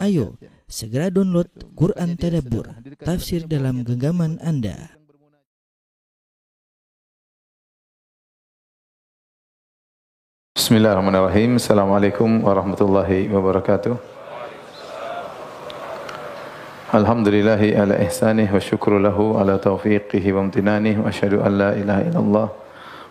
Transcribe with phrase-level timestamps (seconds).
[0.00, 2.64] Ayo, segera download Quran Tadabbur,
[2.96, 4.96] tafsir dalam genggaman Anda.
[10.56, 11.60] Bismillahirrahmanirrahim.
[11.60, 14.00] Assalamualaikum warahmatullahi wabarakatuh.
[16.96, 22.00] Alhamdulillahi ala ihsanih wa syukru lahu ala taufiqihi wa amtinanih wa asyhadu an la ilaha
[22.00, 22.48] illallah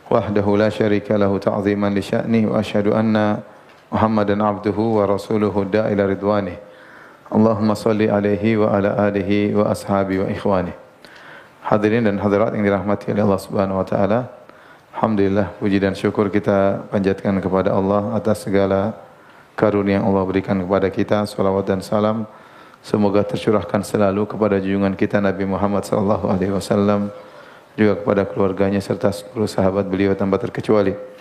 [0.09, 3.45] wahdahu la syarika lahu ta'ziman li sya'nih wa asyhadu anna
[3.95, 6.59] Muhammadan abduhu wa rasuluhu da'ila ridwanih.
[7.31, 10.75] Allahumma salli alaihi wa ala alihi wa ashabi wa ikhwani.
[11.63, 14.19] Hadirin dan hadirat yang dirahmati oleh Allah Subhanahu wa taala.
[14.91, 18.99] Alhamdulillah puji dan syukur kita panjatkan kepada Allah atas segala
[19.55, 21.23] karunia yang Allah berikan kepada kita.
[21.23, 22.27] Salawat dan salam
[22.83, 27.15] semoga tercurahkan selalu kepada junjungan kita Nabi Muhammad sallallahu alaihi wasallam
[27.79, 31.14] juga kepada keluarganya serta seluruh sahabat beliau tanpa terkecuali.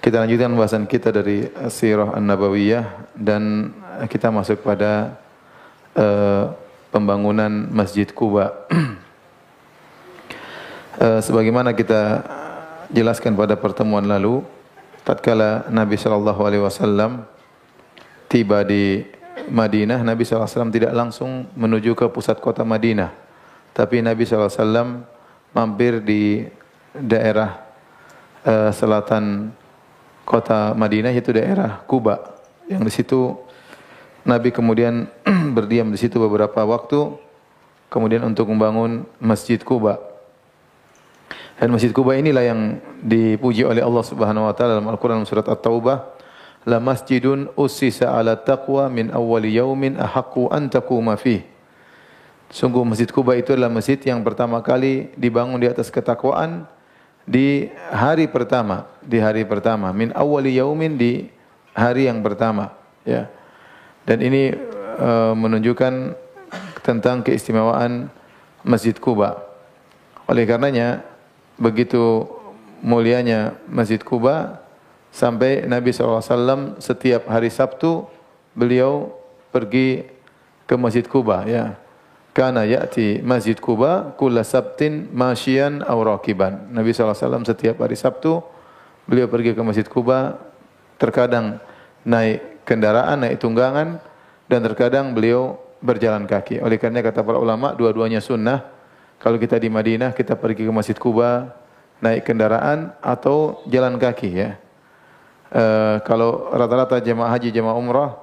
[0.00, 3.68] Kita lanjutkan pembahasan kita dari Sirah An-Nabawiyah dan
[4.08, 5.20] kita masuk pada
[5.92, 6.56] uh,
[6.88, 8.64] pembangunan Masjid Kuba.
[10.96, 12.24] uh, sebagaimana kita
[12.88, 14.40] jelaskan pada pertemuan lalu,
[15.04, 17.28] tatkala Nabi sallallahu alaihi wasallam
[18.24, 19.04] tiba di
[19.52, 23.12] Madinah, Nabi wasallam tidak langsung menuju ke pusat kota Madinah,
[23.76, 25.04] tapi Nabi wasallam
[25.52, 26.48] mampir di
[26.96, 27.68] daerah
[28.48, 29.59] uh, selatan
[30.30, 32.38] kota Madinah yaitu daerah Kuba.
[32.70, 33.34] Yang di situ
[34.22, 35.10] Nabi kemudian
[35.58, 37.18] berdiam di situ beberapa waktu
[37.90, 39.98] kemudian untuk membangun Masjid Kuba.
[41.58, 46.16] Dan Masjid Kuba inilah yang dipuji oleh Allah Subhanahu wa taala dalam Al-Qur'an surat At-Taubah,
[46.64, 51.44] "La masjidun ussisa 'ala taqwa min awwali yaumin ahaqqu an taquma fih."
[52.48, 56.64] Sungguh Masjid Kuba itu adalah masjid yang pertama kali dibangun di atas ketakwaan
[57.30, 61.30] di hari pertama, di hari pertama, min awwali yaumin di
[61.70, 62.74] hari yang pertama,
[63.06, 63.30] ya.
[64.02, 64.50] Dan ini
[64.98, 66.18] uh, menunjukkan
[66.82, 68.10] tentang keistimewaan
[68.66, 69.38] Masjid Kuba.
[70.26, 71.06] Oleh karenanya
[71.54, 72.26] begitu
[72.82, 74.58] mulianya Masjid Kuba
[75.14, 78.10] sampai Nabi SAW setiap hari Sabtu
[78.58, 79.14] beliau
[79.54, 80.02] pergi
[80.66, 81.78] ke Masjid Kuba ya.
[82.30, 86.70] Kana ya'ti Masjid Kuba kulla sabtin masyian aw rakiban.
[86.70, 88.38] Nabi SAW setiap hari Sabtu
[89.10, 90.38] beliau pergi ke Masjid Kuba
[90.94, 91.58] terkadang
[92.06, 93.98] naik kendaraan, naik tunggangan
[94.46, 96.62] dan terkadang beliau berjalan kaki.
[96.62, 98.80] Oleh karena kata para ulama dua-duanya sunnah
[99.20, 101.52] kalau kita di Madinah, kita pergi ke Masjid Kuba,
[102.00, 104.56] naik kendaraan atau jalan kaki ya.
[105.52, 105.64] E,
[106.08, 108.16] kalau rata-rata jemaah haji, jemaah umrah,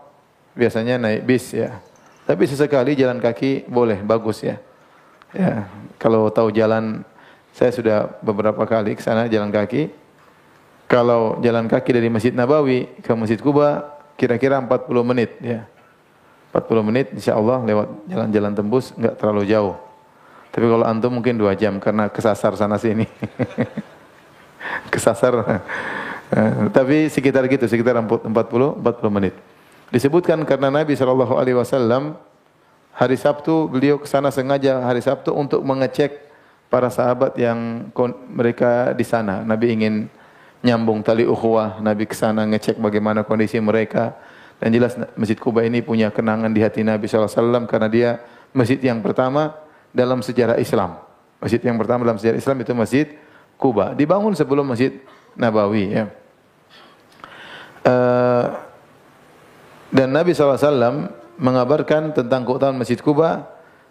[0.57, 1.77] biasanya naik bis ya.
[2.27, 4.59] Tapi sesekali jalan kaki boleh, bagus ya.
[5.31, 7.07] Ya, kalau tahu jalan,
[7.55, 9.87] saya sudah beberapa kali ke sana jalan kaki.
[10.91, 15.63] Kalau jalan kaki dari Masjid Nabawi ke Masjid Kuba, kira-kira 40 menit ya.
[16.51, 19.75] 40 menit insya Allah lewat jalan-jalan tembus, enggak terlalu jauh.
[20.51, 23.07] Tapi kalau antum mungkin dua jam karena kesasar sana sini.
[24.93, 25.63] kesasar.
[26.75, 28.83] Tapi sekitar gitu, sekitar 40 40
[29.15, 29.35] menit.
[29.87, 32.19] Disebutkan karena Nabi Shallallahu Alaihi Wasallam
[32.91, 36.27] hari Sabtu beliau ke sana sengaja hari Sabtu untuk mengecek
[36.67, 37.87] para sahabat yang
[38.27, 39.47] mereka di sana.
[39.47, 40.11] Nabi ingin
[40.59, 41.79] nyambung tali ukhuwah.
[41.79, 44.19] Nabi ke sana ngecek bagaimana kondisi mereka.
[44.59, 48.09] Dan jelas Masjid Kuba ini punya kenangan di hati Nabi Shallallahu Alaihi Wasallam karena dia
[48.51, 49.55] masjid yang pertama
[49.95, 50.99] dalam sejarah Islam.
[51.39, 53.07] Masjid yang pertama dalam sejarah Islam itu Masjid
[53.55, 53.95] Kuba.
[53.95, 54.99] Dibangun sebelum Masjid
[55.37, 55.95] Nabawi.
[55.95, 56.05] Ya.
[57.87, 58.66] Uh,
[59.93, 63.47] dan Nabi SAW mengabarkan tentang keutamaan Masjid Kuba.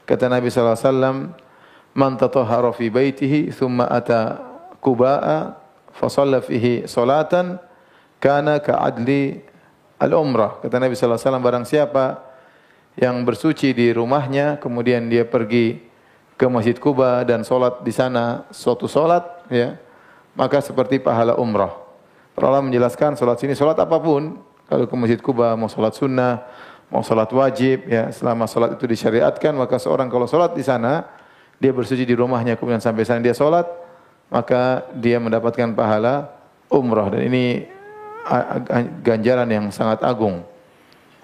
[0.06, 1.34] Kata Nabi SAW,
[1.96, 4.36] Man tatahara fi baitihi thumma ata
[4.84, 5.56] Kuba'a
[5.96, 7.56] fasalla fihi salatan
[8.20, 9.40] kana ka'adli
[9.96, 10.60] al-umrah.
[10.60, 12.20] Kata Nabi SAW, barang siapa
[13.00, 15.80] yang bersuci di rumahnya, kemudian dia pergi
[16.36, 19.80] ke Masjid Kuba dan solat di sana suatu solat, ya,
[20.36, 21.72] maka seperti pahala umrah.
[22.36, 26.42] Para menjelaskan solat sini solat apa pun, kalau ke Masjid Kuba mau solat sunnah,
[26.90, 31.06] mau solat wajib, ya, selama solat itu disyariatkan, maka seorang kalau solat di sana,
[31.58, 33.66] dia bersuci di rumahnya, kemudian sampai sana dia solat,
[34.30, 36.34] maka dia mendapatkan pahala
[36.66, 37.62] umrah dan ini
[39.06, 40.42] ganjaran yang sangat agung.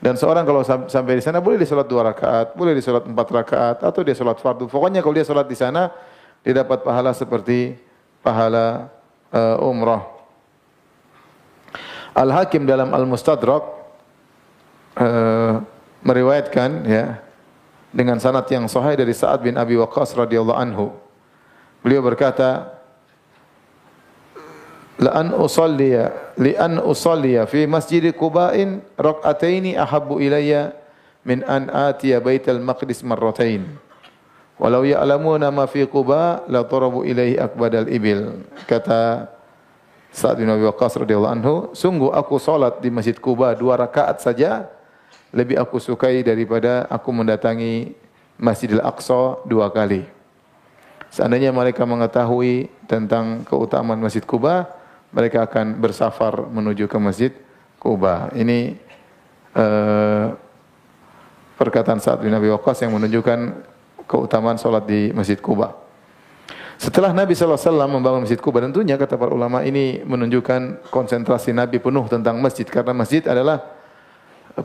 [0.02, 3.26] Dan seorang kalau sampai di sana boleh dia sholat dua rakaat, boleh dia sholat empat
[3.30, 4.66] rakaat, atau dia sholat fardu.
[4.66, 5.94] Pokoknya kalau dia sholat di sana,
[6.42, 7.78] dia dapat pahala seperti
[8.18, 8.90] pahala
[9.30, 10.21] uh, umrah.
[12.12, 13.64] Al Hakim dalam Al Mustadrak
[15.00, 15.64] uh,
[16.04, 17.04] meriwayatkan ya
[17.92, 20.92] dengan sanad yang sahih dari Sa'ad bin Abi Waqqas radhiyallahu anhu.
[21.84, 22.78] Beliau berkata,
[25.02, 26.54] la an usalliya li
[26.84, 30.72] usalliya fi masjid Quba'in rak'ataini ahabbu ilayya
[31.26, 33.66] min an atiya baital maqdis marratain.
[34.62, 38.46] Walau ya'lamuna ma fi Quba la tarabu ilaihi akbadal ibil.
[38.70, 39.26] Kata
[40.12, 44.68] Sa'ad bin Abi Waqqas radhiyallahu anhu, sungguh aku salat di Masjid Kuba dua rakaat saja
[45.32, 47.96] lebih aku sukai daripada aku mendatangi
[48.36, 50.04] Masjidil Aqsa dua kali.
[51.08, 54.68] Seandainya mereka mengetahui tentang keutamaan Masjid Kuba,
[55.12, 57.32] mereka akan bersafar menuju ke Masjid
[57.80, 58.28] Kuba.
[58.36, 58.76] Ini
[59.56, 60.36] uh,
[61.56, 63.64] perkataan Sa'ad bin Abi Waqqas yang menunjukkan
[64.04, 65.81] keutamaan solat di Masjid Kuba.
[66.82, 72.10] Setelah Nabi SAW membangun Masjid Kuba, tentunya kata para ulama ini menunjukkan konsentrasi Nabi penuh
[72.10, 72.66] tentang masjid.
[72.66, 73.62] Karena masjid adalah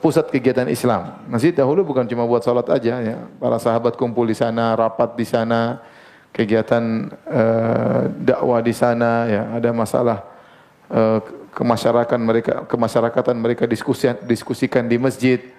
[0.02, 1.22] pusat kegiatan Islam.
[1.30, 3.22] Masjid dahulu bukan cuma buat salat aja ya.
[3.38, 5.78] Para sahabat kumpul di sana, rapat di sana,
[6.34, 9.42] kegiatan uh, dakwah di sana ya.
[9.54, 10.26] Ada masalah
[10.90, 11.22] uh,
[11.54, 15.54] kemasyarakatan mereka kemasyarakatan mereka diskusi, diskusikan di masjid.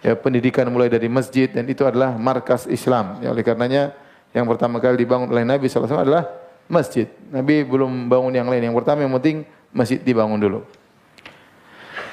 [0.00, 3.20] Ya, pendidikan mulai dari masjid dan itu adalah markas Islam.
[3.20, 3.92] Ya, oleh karenanya
[4.36, 6.28] yang pertama kali dibangun oleh Nabi SAW adalah
[6.68, 7.08] masjid.
[7.32, 8.68] Nabi belum bangun yang lain.
[8.68, 10.60] Yang pertama yang penting masjid dibangun dulu.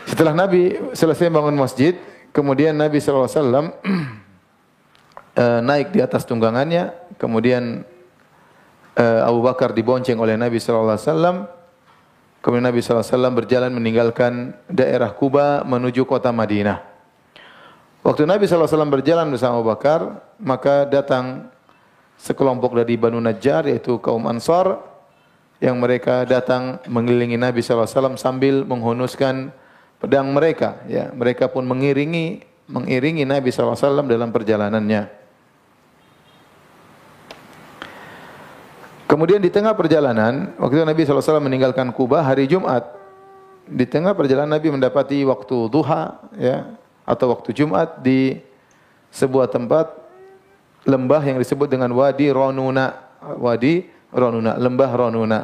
[0.07, 1.97] Setelah Nabi selesai bangun masjid,
[2.31, 3.27] kemudian Nabi SAW
[5.43, 7.83] eh, naik di atas tunggangannya, kemudian
[8.95, 10.95] eh, Abu Bakar dibonceng oleh Nabi SAW,
[12.39, 16.79] kemudian Nabi SAW berjalan meninggalkan daerah Kuba menuju kota Madinah.
[18.05, 21.49] Waktu Nabi SAW berjalan bersama Abu Bakar, maka datang
[22.19, 24.79] sekelompok dari Banu Najjar yaitu kaum Ansar
[25.63, 29.55] yang mereka datang mengelilingi Nabi SAW sambil menghunuskan
[29.99, 30.83] pedang mereka.
[30.85, 35.25] Ya, mereka pun mengiringi mengiringi Nabi SAW dalam perjalanannya.
[39.05, 42.89] Kemudian di tengah perjalanan, waktu Nabi SAW meninggalkan Kuba hari Jumat.
[43.65, 46.73] Di tengah perjalanan Nabi mendapati waktu duha ya,
[47.05, 48.41] atau waktu Jumat di
[49.13, 50.04] sebuah tempat
[50.85, 52.93] lembah yang disebut dengan Wadi Ronuna.
[53.41, 53.83] Wadi
[54.13, 55.39] Ronuna, lembah Ronuna.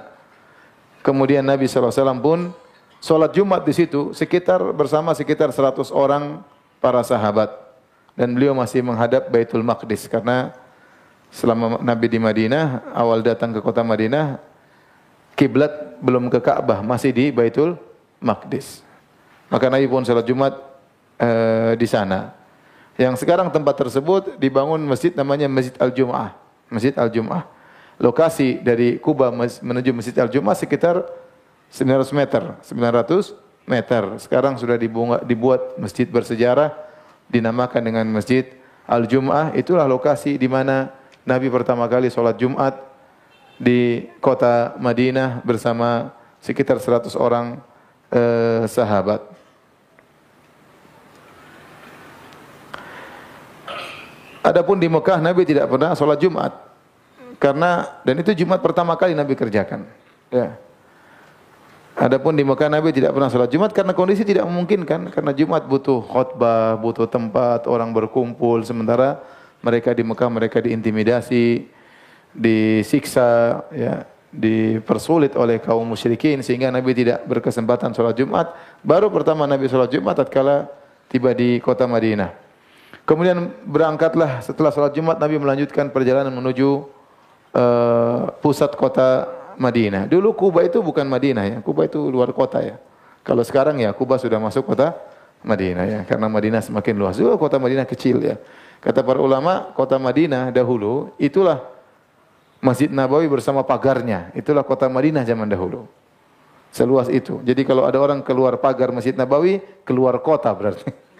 [1.02, 2.54] Kemudian Nabi SAW pun
[3.02, 6.46] sholat Jumat di situ sekitar bersama sekitar 100 orang
[6.78, 7.50] para sahabat.
[8.14, 10.54] Dan beliau masih menghadap Baitul Maqdis karena
[11.34, 14.38] selama Nabi di Madinah, awal datang ke kota Madinah,
[15.34, 17.80] kiblat belum ke Ka'bah, masih di Baitul
[18.22, 18.84] Maqdis.
[19.50, 20.54] Maka Nabi pun sholat Jumat
[21.18, 22.41] uh, di sana.
[23.01, 26.38] Yang sekarang tempat tersebut dibangun masjid namanya Masjid Al-Jum'ah.
[26.69, 27.50] Masjid Al-Jum'ah.
[27.98, 31.09] Lokasi dari Kuba menuju Masjid Al-Jum'ah sekitar
[31.74, 32.44] 900 meter.
[32.62, 33.33] 900
[33.65, 34.03] meter.
[34.21, 34.77] Sekarang sudah
[35.25, 36.77] dibuat masjid bersejarah
[37.25, 38.53] dinamakan dengan Masjid
[38.86, 39.57] Al-Jum'ah.
[39.57, 40.94] Itulah lokasi di mana
[41.25, 42.77] Nabi pertama kali sholat Jumat
[43.57, 47.57] di kota Madinah bersama sekitar 100 orang
[48.13, 49.31] eh, sahabat.
[54.42, 56.50] Adapun di Mekah Nabi tidak pernah sholat Jumat.
[57.38, 59.86] Karena dan itu Jumat pertama kali Nabi kerjakan.
[60.34, 60.58] Ya.
[61.94, 65.14] Adapun di Mekah Nabi tidak pernah sholat Jumat karena kondisi tidak memungkinkan.
[65.14, 68.66] Karena Jumat butuh khutbah, butuh tempat, orang berkumpul.
[68.66, 69.22] Sementara
[69.62, 71.70] mereka di Mekah mereka diintimidasi,
[72.34, 78.58] disiksa, ya, dipersulit oleh kaum musyrikin sehingga Nabi tidak berkesempatan sholat Jumat.
[78.82, 80.66] Baru pertama Nabi sholat Jumat tatkala
[81.14, 82.41] tiba di kota Madinah.
[83.12, 86.88] Kemudian berangkatlah setelah sholat Jumat Nabi melanjutkan perjalanan menuju
[87.51, 89.27] uh, pusat kota
[89.60, 90.08] Madinah.
[90.08, 92.80] Dulu Kuba itu bukan Madinah ya, Kuba itu luar kota ya.
[93.27, 94.96] Kalau sekarang ya Kuba sudah masuk kota
[95.44, 97.20] Madinah ya, karena Madinah semakin luas.
[97.20, 98.39] Dulu kota Madinah kecil ya.
[98.80, 101.68] Kata para ulama, kota Madinah dahulu itulah
[102.63, 104.32] Masjid Nabawi bersama pagarnya.
[104.39, 105.84] Itulah kota Madinah zaman dahulu.
[106.72, 107.44] Seluas itu.
[107.44, 110.88] Jadi kalau ada orang keluar pagar Masjid Nabawi, keluar kota berarti.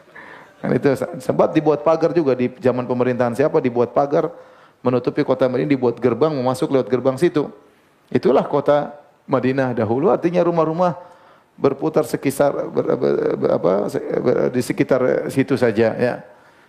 [0.62, 4.30] Kan itu sempat dibuat pagar juga di zaman pemerintahan siapa dibuat pagar
[4.86, 7.50] menutupi kota Madinah dibuat gerbang masuk lewat gerbang situ.
[8.13, 8.94] Itulah kota
[9.25, 10.94] Madinah dahulu artinya rumah-rumah
[11.58, 13.72] berputar sekitar ber, ber, ber, apa,
[14.22, 16.13] ber, di sekitar situ saja ya.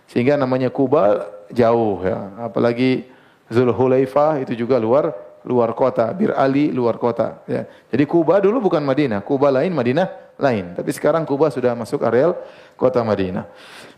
[0.09, 2.49] Sehingga namanya Kuba jauh ya.
[2.49, 3.05] Apalagi
[3.53, 7.67] Zulhulaifah itu juga luar luar kota, Bir Ali luar kota ya.
[7.91, 10.07] Jadi Kuba dulu bukan Madinah, Kuba lain, Madinah
[10.39, 10.73] lain.
[10.73, 12.35] Tapi sekarang Kuba sudah masuk areal
[12.79, 13.45] kota Madinah.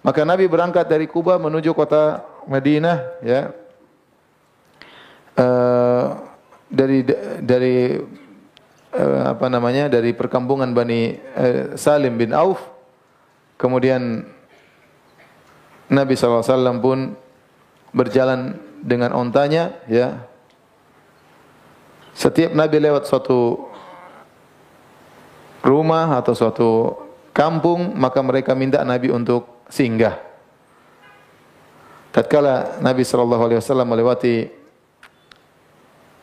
[0.01, 3.41] Maka Nabi berangkat dari Kuba menuju kota Madinah ya.
[5.35, 6.15] Uh,
[6.71, 7.03] dari
[7.43, 7.99] dari
[8.95, 12.63] uh, apa namanya dari perkampungan Bani uh, Salim bin Auf
[13.59, 14.23] kemudian
[15.91, 17.13] Nabi SAW pun
[17.91, 20.25] berjalan dengan ontanya ya
[22.15, 23.67] setiap Nabi lewat suatu
[25.59, 26.69] rumah atau suatu
[27.35, 30.15] kampung maka mereka minta Nabi untuk singgah.
[32.15, 34.47] tatkala Nabi sallallahu alaihi wasallam melewati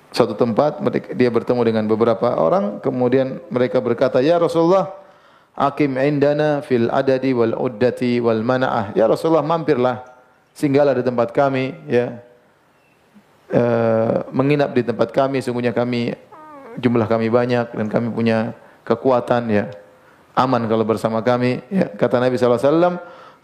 [0.09, 0.81] suatu tempat
[1.13, 4.89] dia bertemu dengan beberapa orang kemudian mereka berkata ya Rasulullah
[5.53, 10.01] akim indana fil adadi wal uddati wal mana'ah ya Rasulullah mampirlah
[10.57, 12.25] singgahlah di tempat kami ya
[13.53, 13.63] e,
[14.33, 16.17] menginap di tempat kami sungguhnya kami
[16.81, 18.57] jumlah kami banyak dan kami punya
[18.89, 19.65] kekuatan ya
[20.33, 22.95] aman kalau bersama kami ya kata Nabi sallallahu alaihi wasallam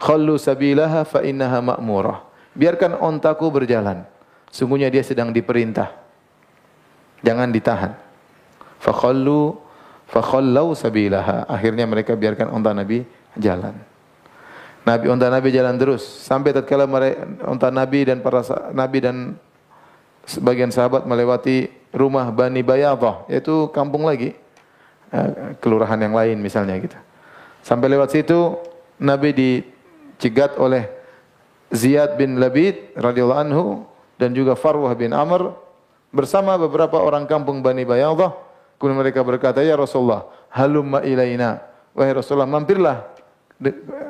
[0.01, 2.25] khallu sabilaha fa innaha ma'murah
[2.57, 4.03] biarkan ontaku berjalan
[4.49, 6.09] sungguhnya dia sedang diperintah
[7.19, 7.91] Jangan ditahan.
[8.79, 9.59] Fakhallu
[10.07, 11.43] fakhallau sabilaha.
[11.51, 13.03] Akhirnya mereka biarkan unta Nabi
[13.35, 13.75] jalan.
[14.87, 16.87] Nabi unta Nabi jalan terus sampai tatkala
[17.43, 19.35] unta Nabi dan para nabi dan
[20.29, 24.37] sebagian sahabat melewati rumah Bani Bayadah yaitu kampung lagi
[25.09, 26.95] eh, kelurahan yang lain misalnya gitu.
[27.65, 28.61] Sampai lewat situ
[29.01, 30.85] Nabi dicegat oleh
[31.73, 33.65] Ziyad bin Labid radhiyallahu anhu
[34.21, 35.57] dan juga Farwah bin Amr
[36.13, 38.37] bersama beberapa orang kampung Bani Bayadah.
[38.79, 41.59] Kemudian mereka berkata, "Ya Rasulullah, halumma ilaina."
[41.91, 43.19] Wahai Rasulullah, mampirlah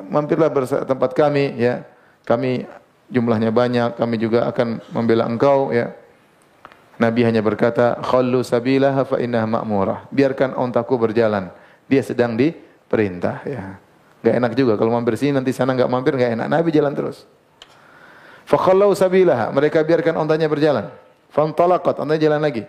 [0.10, 1.84] mampirlah bersama tempat kami ya.
[2.24, 2.70] Kami
[3.10, 5.90] jumlahnya banyak, kami juga akan membela engkau ya.
[7.00, 11.48] Nabi hanya berkata, "Khallu sabilaha fa innaha ma'murah." Biarkan ontaku berjalan.
[11.88, 13.79] Dia sedang diperintah ya.
[14.20, 16.48] Gak enak juga kalau mampir sini nanti sana enggak mampir enggak enak.
[16.51, 17.24] Nabi jalan terus.
[18.44, 19.48] Fa khallu sabilaha.
[19.56, 20.91] Mereka biarkan ontanya berjalan.
[21.32, 22.68] Fantalaqat, anda jalan lagi.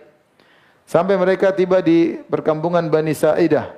[0.87, 3.73] Sampai mereka tiba di perkampungan Bani Sa'idah.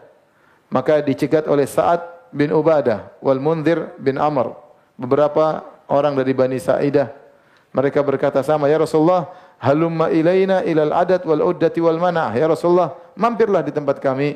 [0.69, 4.53] Maka dicegat oleh Sa'ad bin Ubadah wal Munzir bin Amr.
[4.98, 7.10] Beberapa orang dari Bani Sa'idah.
[7.74, 9.33] Mereka berkata sama, Ya Rasulullah,
[9.63, 12.36] halumma ilaina ilal adat wal uddati wal mana'ah.
[12.36, 14.36] Ya Rasulullah, mampirlah di tempat kami.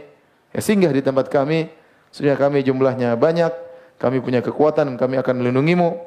[0.56, 1.68] Ya, singgah di tempat kami.
[2.16, 3.52] Sudah kami jumlahnya banyak.
[4.00, 6.00] Kami punya kekuatan, kami akan melindungimu.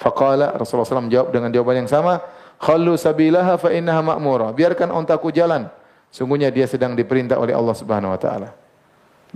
[0.00, 2.24] Faqala Rasulullah SAW jawab dengan jawaban yang sama.
[2.56, 4.48] Khallu sabilaha fa innaha ma'mura.
[4.56, 5.68] Biarkan ontaku jalan.
[6.08, 8.56] Sungguhnya dia sedang diperintah oleh Allah Subhanahu wa taala.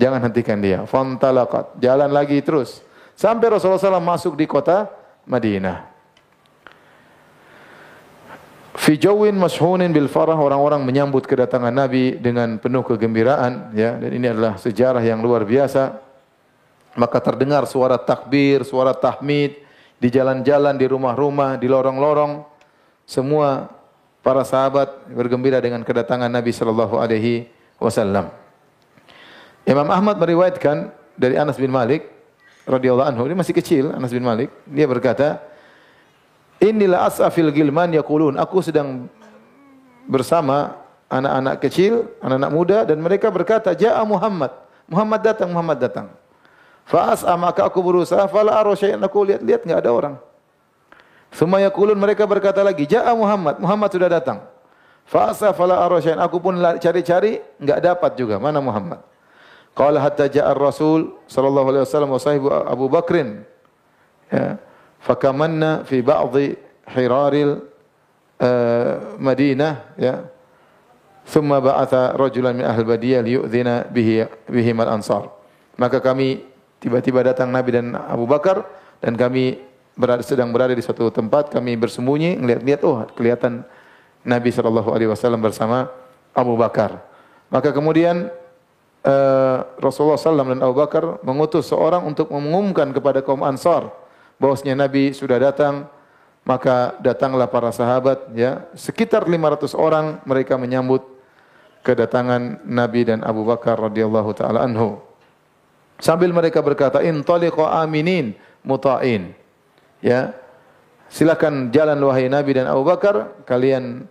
[0.00, 0.88] Jangan hentikan dia.
[0.88, 1.76] Fantalaqat.
[1.76, 2.80] Jalan lagi terus.
[3.12, 4.88] Sampai Rasulullah SAW masuk di kota
[5.28, 5.90] Madinah.
[8.70, 14.30] Fi jawin mashunin bil farah orang-orang menyambut kedatangan Nabi dengan penuh kegembiraan ya dan ini
[14.30, 15.98] adalah sejarah yang luar biasa.
[16.94, 19.58] Maka terdengar suara takbir, suara tahmid
[19.98, 22.46] di jalan-jalan, di rumah-rumah, di lorong-lorong
[23.06, 23.70] semua
[24.22, 27.50] para sahabat bergembira dengan kedatangan Nabi sallallahu alaihi
[27.82, 28.30] wasallam.
[29.66, 32.06] Imam Ahmad meriwayatkan dari Anas bin Malik
[32.70, 35.42] radhiyallahu anhu, dia masih kecil Anas bin Malik, dia berkata,
[36.60, 39.08] "Inilah asafil gilman yaqulun, aku sedang
[40.04, 40.76] bersama
[41.08, 44.52] anak-anak kecil, anak-anak muda dan mereka berkata, "Ja'a Muhammad."
[44.86, 46.06] Muhammad datang, Muhammad datang.
[46.84, 50.14] Fa'as maka aku berusaha fala ara aku lihat-lihat enggak ada orang.
[51.30, 54.42] Semua yaqulun mereka berkata lagi, "Ja'a Muhammad." Muhammad sudah datang.
[55.10, 56.22] Fa'asa fala arasyain.
[56.22, 58.38] Aku pun cari-cari enggak dapat juga.
[58.38, 59.02] Mana Muhammad?
[59.74, 63.42] Qala hatta ja'a Rasul sallallahu alaihi wasallam wa sahibu Abu Bakrin.
[64.30, 64.58] Ya.
[65.00, 66.54] Fakamanna fi ba'dhi
[66.92, 67.64] hiraril
[68.40, 70.28] uh, Madinah ya.
[71.24, 75.30] Thumma ba'atha rajulan min ahli badiyah liyu'dhina bihi bihim al-ansar.
[75.78, 76.42] Maka kami
[76.82, 78.66] tiba-tiba datang Nabi dan Abu Bakar
[79.00, 79.62] dan kami
[79.94, 83.62] berada, sedang berada di suatu tempat, kami bersembunyi, ngeliat-lihat, oh kelihatan
[84.24, 85.88] Nabi Shallallahu Alaihi Wasallam bersama
[86.36, 87.00] Abu Bakar.
[87.48, 88.30] Maka kemudian
[89.02, 93.90] uh, Rasulullah SAW dan Abu Bakar mengutus seorang untuk mengumumkan kepada kaum Ansar
[94.40, 95.86] bahwasanya Nabi sudah datang.
[96.40, 101.04] Maka datanglah para sahabat, ya sekitar 500 orang mereka menyambut
[101.84, 105.04] kedatangan Nabi dan Abu Bakar radhiyallahu taala anhu.
[106.00, 108.32] Sambil mereka berkata, "Intaliqu aminin
[108.64, 109.36] muta'in."
[110.00, 110.32] ya
[111.12, 114.08] silakan jalan wahai Nabi dan Abu Bakar kalian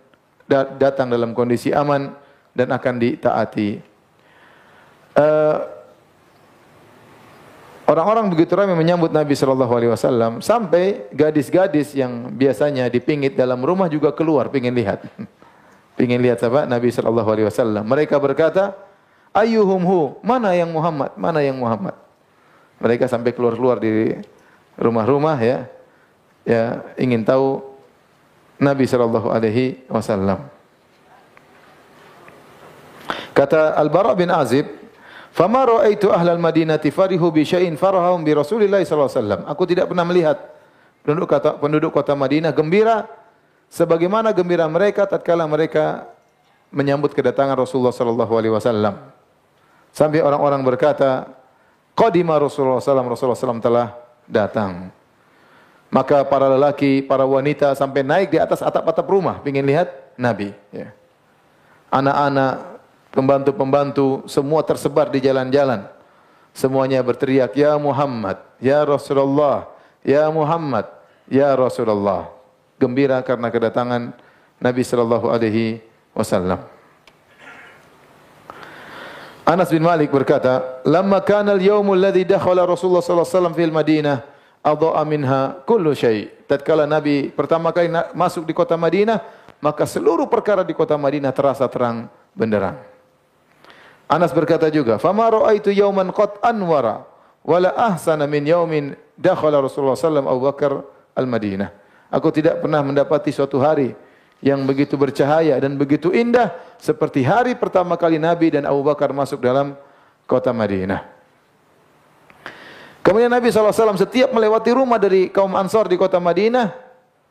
[0.50, 2.14] datang dalam kondisi aman
[2.54, 3.68] dan akan ditaati
[5.14, 5.56] uh,
[7.90, 13.90] Orang-orang begitu ramai menyambut Nabi Shallallahu Alaihi Wasallam sampai gadis-gadis yang biasanya dipingit dalam rumah
[13.90, 15.02] juga keluar, pingin lihat,
[15.98, 17.82] pingin lihat apa Nabi Shallallahu Alaihi Wasallam.
[17.82, 18.78] Mereka berkata,
[19.34, 21.98] Ayuhumhu, mana yang Muhammad, mana yang Muhammad.
[22.78, 24.14] Mereka sampai keluar-keluar di
[24.78, 25.58] rumah-rumah ya,
[26.46, 26.62] ya
[26.96, 27.62] ingin tahu
[28.60, 30.48] Nabi sallallahu alaihi wasallam.
[33.36, 34.79] Kata Al-Bara bin Azib,
[35.40, 39.88] "Fama ra'aitu ahlal Madinati farihu bi syai'in farahum bi Rasulillah sallallahu alaihi wasallam." Aku tidak
[39.88, 40.36] pernah melihat
[41.00, 43.08] penduduk kota penduduk kota Madinah gembira
[43.72, 46.04] sebagaimana gembira mereka tatkala mereka
[46.68, 49.00] menyambut kedatangan Rasulullah sallallahu alaihi wasallam.
[49.96, 51.24] Sampai orang-orang berkata,
[51.96, 53.96] "Qadima Rasulullah sallallahu alaihi wasallam telah
[54.28, 54.92] datang."
[55.90, 60.54] Maka para lelaki, para wanita sampai naik di atas atap-atap rumah ingin lihat Nabi.
[60.70, 60.94] Ya.
[61.90, 62.69] Anak-anak,
[63.14, 65.86] pembantu-pembantu, semua tersebar di jalan-jalan.
[66.50, 69.70] Semuanya berteriak, Ya Muhammad, Ya Rasulullah,
[70.02, 70.86] Ya Muhammad,
[71.30, 72.30] Ya Rasulullah.
[72.80, 74.16] Gembira karena kedatangan
[74.58, 75.84] Nabi Sallallahu Alaihi
[76.16, 76.80] Wasallam.
[79.50, 84.16] Anas bin Malik berkata, "Lamma kana al-yawmul ladzi dakhala Rasulullah sallallahu alaihi wasallam fil Madinah,
[84.62, 89.18] adha'a minha kullu syai." Tatkala Nabi pertama kali masuk di kota Madinah,
[89.58, 92.89] maka seluruh perkara di kota Madinah terasa terang benderang.
[94.10, 97.06] Anas berkata juga, "Fama ra'aitu yawman qad anwara
[97.46, 100.72] wala ahsana min yawmin dakhala Rasulullah sallallahu Abu Bakar
[101.14, 101.70] al-Madinah."
[102.10, 103.94] Aku tidak pernah mendapati suatu hari
[104.42, 106.50] yang begitu bercahaya dan begitu indah
[106.82, 109.78] seperti hari pertama kali Nabi dan Abu Bakar masuk dalam
[110.26, 111.06] kota Madinah.
[113.06, 116.74] Kemudian Nabi SAW setiap melewati rumah dari kaum Ansar di kota Madinah,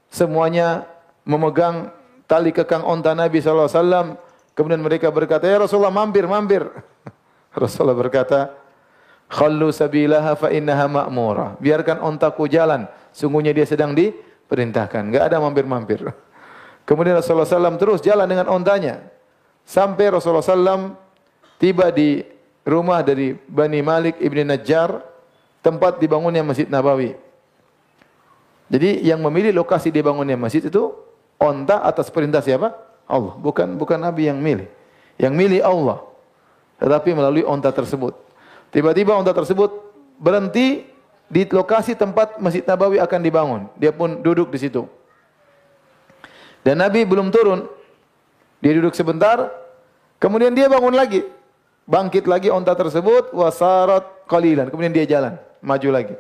[0.08, 0.88] semuanya
[1.28, 1.92] memegang
[2.24, 4.16] tali kekang onta Nabi SAW.
[4.60, 6.68] Kemudian mereka berkata, Ya Rasulullah mampir, mampir.
[7.56, 8.52] Rasulullah berkata,
[9.32, 11.56] Khallu sabilaha fa innaha ma'mura.
[11.64, 12.84] Biarkan ontaku jalan.
[13.16, 15.16] Sungguhnya dia sedang diperintahkan.
[15.16, 16.04] Enggak ada mampir-mampir.
[16.92, 19.00] Kemudian Rasulullah SAW terus jalan dengan ontanya.
[19.64, 20.92] Sampai Rasulullah SAW
[21.56, 22.20] tiba di
[22.68, 25.00] rumah dari Bani Malik ibni Najjar,
[25.64, 27.16] tempat dibangunnya Masjid Nabawi.
[28.68, 30.92] Jadi yang memilih lokasi dibangunnya masjid itu
[31.40, 32.89] onta atas perintah siapa?
[33.10, 33.34] Allah.
[33.42, 34.70] Bukan bukan Nabi yang milih.
[35.18, 36.06] Yang milih Allah.
[36.78, 38.14] Tetapi melalui onta tersebut.
[38.70, 39.74] Tiba-tiba onta tersebut
[40.22, 40.86] berhenti
[41.26, 43.62] di lokasi tempat Masjid Nabawi akan dibangun.
[43.76, 44.86] Dia pun duduk di situ.
[46.62, 47.66] Dan Nabi belum turun.
[48.60, 49.48] Dia duduk sebentar,
[50.20, 51.24] kemudian dia bangun lagi.
[51.88, 54.68] Bangkit lagi onta tersebut, wasarat qalilan.
[54.68, 56.16] Kemudian dia jalan, maju lagi.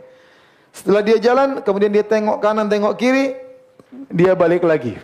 [0.72, 3.36] Setelah dia jalan, kemudian dia tengok kanan, tengok kiri,
[4.08, 4.96] dia balik lagi.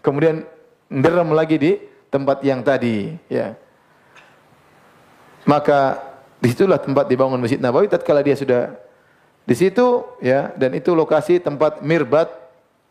[0.00, 0.46] Kemudian
[0.94, 1.72] nderem lagi di
[2.08, 3.58] tempat yang tadi, ya.
[5.44, 5.98] Maka
[6.38, 8.72] di situlah tempat dibangun Masjid Nabawi tatkala dia sudah
[9.44, 12.32] di situ ya dan itu lokasi tempat mirbat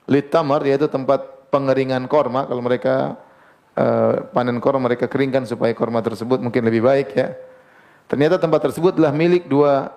[0.06, 3.18] litamar yaitu tempat pengeringan korma kalau mereka
[3.74, 7.34] uh, panen korma mereka keringkan supaya korma tersebut mungkin lebih baik ya.
[8.06, 9.90] Ternyata tempat tersebut adalah milik dua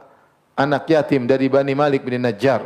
[0.57, 2.65] anak yatim dari Bani Malik bin Najjar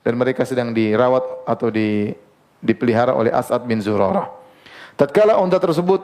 [0.00, 2.16] dan mereka sedang dirawat atau di,
[2.64, 4.32] dipelihara oleh As'ad bin Zurarah.
[4.98, 6.02] Tatkala unta tersebut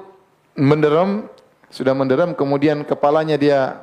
[0.54, 1.26] menderam,
[1.66, 3.82] sudah menderam kemudian kepalanya dia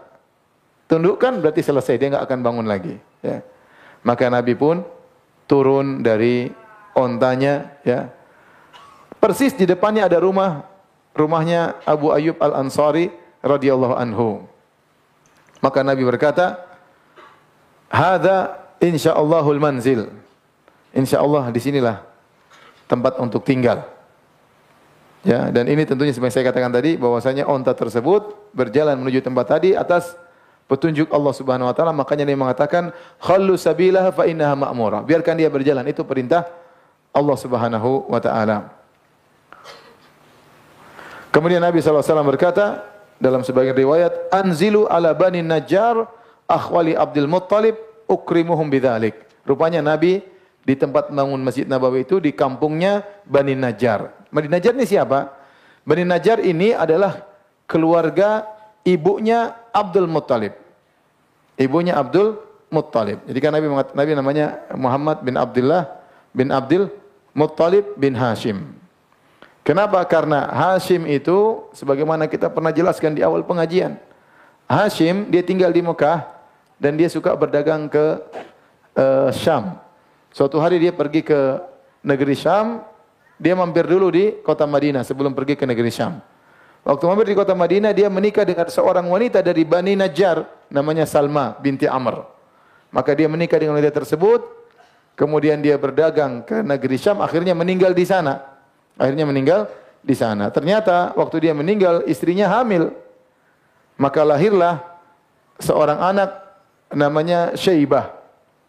[0.87, 3.43] tundukkan berarti selesai dia enggak akan bangun lagi ya.
[4.07, 4.87] Maka Nabi pun
[5.51, 6.47] turun dari
[6.95, 8.07] ontanya ya
[9.21, 10.65] Persis di depannya ada rumah,
[11.13, 13.13] rumahnya Abu Ayyub Al-Ansari
[13.45, 14.49] radhiyallahu anhu.
[15.61, 16.57] Maka Nabi berkata,
[17.93, 20.09] "Hadza insya'allahul manzil."
[20.97, 22.01] Insyaallah di sinilah
[22.89, 23.85] tempat untuk tinggal.
[25.21, 29.77] Ya, dan ini tentunya seperti saya katakan tadi bahwasanya onta tersebut berjalan menuju tempat tadi
[29.77, 30.17] atas
[30.65, 32.89] petunjuk Allah Subhanahu wa taala makanya dia mengatakan
[33.21, 35.05] khallu sabilaha fa innaha ma'mura.
[35.05, 36.49] Biarkan dia berjalan itu perintah
[37.13, 38.73] Allah Subhanahu wa taala.
[41.29, 42.81] Kemudian Nabi SAW berkata
[43.21, 46.09] dalam sebagian riwayat, Anzilu ala bani Najjar
[46.49, 47.77] akhwali Abdul Muttalib
[48.09, 49.15] ukrimuhum bidzalik.
[49.45, 50.19] Rupanya Nabi
[50.65, 54.20] di tempat bangun Masjid Nabawi itu di kampungnya Bani Najjar.
[54.31, 55.29] Bani Najjar ini siapa?
[55.83, 57.27] Bani Najjar ini adalah
[57.67, 58.47] keluarga
[58.87, 60.55] ibunya Abdul Muttalib.
[61.59, 62.39] Ibunya Abdul
[62.71, 63.19] Muttalib.
[63.27, 65.91] Jadi kan Nabi Nabi namanya Muhammad bin Abdullah
[66.31, 66.87] bin Abdul
[67.35, 68.71] Muttalib bin Hashim.
[69.61, 70.01] Kenapa?
[70.07, 73.99] Karena Hashim itu sebagaimana kita pernah jelaskan di awal pengajian.
[74.65, 76.25] Hashim dia tinggal di Mekah
[76.81, 78.05] dan dia suka berdagang ke
[78.95, 79.77] uh, Syam.
[80.31, 81.59] Suatu hari dia pergi ke
[82.01, 82.81] negeri Syam,
[83.41, 86.21] dia mampir dulu di kota Madinah sebelum pergi ke negeri Syam.
[86.85, 91.57] Waktu mampir di kota Madinah dia menikah dengan seorang wanita dari Bani Najjar namanya Salma
[91.57, 92.21] binti Amr.
[92.93, 94.45] Maka dia menikah dengan wanita tersebut,
[95.17, 98.45] kemudian dia berdagang ke negeri Syam, akhirnya meninggal di sana.
[98.93, 99.65] Akhirnya meninggal
[100.05, 100.53] di sana.
[100.53, 102.93] Ternyata waktu dia meninggal istrinya hamil.
[103.97, 104.85] Maka lahirlah
[105.57, 106.29] seorang anak
[106.93, 108.13] namanya Syaibah.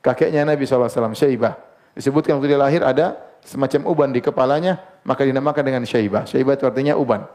[0.00, 1.60] Kakeknya Nabi SAW, Syaibah.
[1.92, 6.24] Disebutkan waktu dia lahir ada semacam uban di kepalanya, maka dinamakan dengan Syaibah.
[6.26, 7.26] Syaibah itu artinya uban.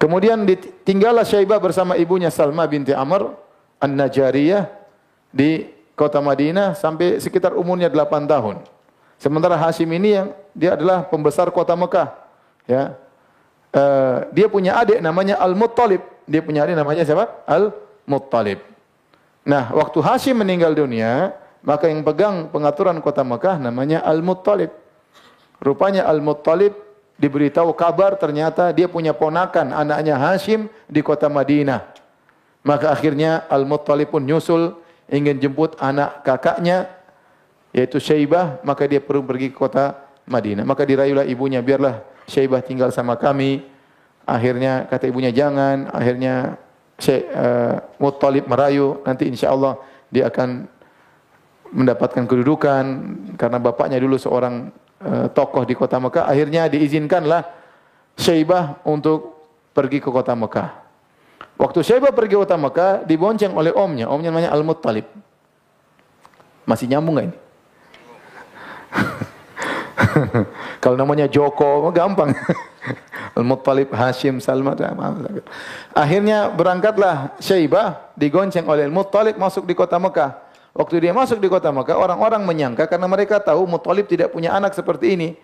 [0.00, 0.42] Kemudian
[0.82, 3.36] tinggallah Syaibah bersama ibunya Salma binti Amr
[3.78, 4.66] An-Najariyah
[5.30, 8.64] di kota Madinah sampai sekitar umurnya 8 tahun.
[9.20, 12.16] Sementara Hashim ini yang dia adalah pembesar kota Mekah.
[12.64, 12.96] Ya.
[13.70, 16.00] Uh, dia punya adik namanya Al-Muttalib.
[16.24, 17.44] Dia punya adik namanya siapa?
[17.44, 18.64] Al-Muttalib.
[19.44, 24.72] Nah, waktu Hashim meninggal dunia, Maka yang pegang pengaturan kota Mekah namanya Al-Muttalib.
[25.60, 26.72] Rupanya Al-Muttalib
[27.20, 31.84] diberitahu kabar ternyata dia punya ponakan anaknya Hashim di kota Madinah.
[32.64, 34.72] Maka akhirnya Al-Muttalib pun nyusul
[35.12, 36.88] ingin jemput anak kakaknya
[37.70, 39.94] yaitu Syaibah, maka dia perlu pergi ke kota
[40.26, 40.66] Madinah.
[40.66, 43.62] Maka dirayulah ibunya, biarlah Syaibah tinggal sama kami.
[44.26, 46.58] Akhirnya kata ibunya jangan, akhirnya
[47.00, 49.80] Syekh uh, Muttalib merayu, nanti insya Allah
[50.12, 50.68] dia akan
[51.70, 52.84] mendapatkan kedudukan
[53.38, 56.28] karena bapaknya dulu seorang uh, tokoh di kota Mekah.
[56.28, 57.44] Akhirnya diizinkanlah
[58.20, 59.40] Syaibah untuk
[59.72, 60.68] pergi ke kota Mekah.
[61.56, 64.08] Waktu Syaibah pergi ke kota Mekah, dibonceng oleh omnya.
[64.08, 65.08] Omnya namanya Al-Muttalib.
[66.68, 67.38] Masih nyambung gak ini?
[70.82, 72.32] Kalau namanya Joko, gampang.
[73.38, 74.76] Al-Muttalib, Hashim, Salma.
[75.92, 80.49] Akhirnya berangkatlah Syaibah, digonceng oleh Al-Muttalib masuk di kota Mekah.
[80.80, 84.72] Waktu dia masuk di kota Mekah, orang-orang menyangka karena mereka tahu Muttalib tidak punya anak
[84.72, 85.36] seperti ini.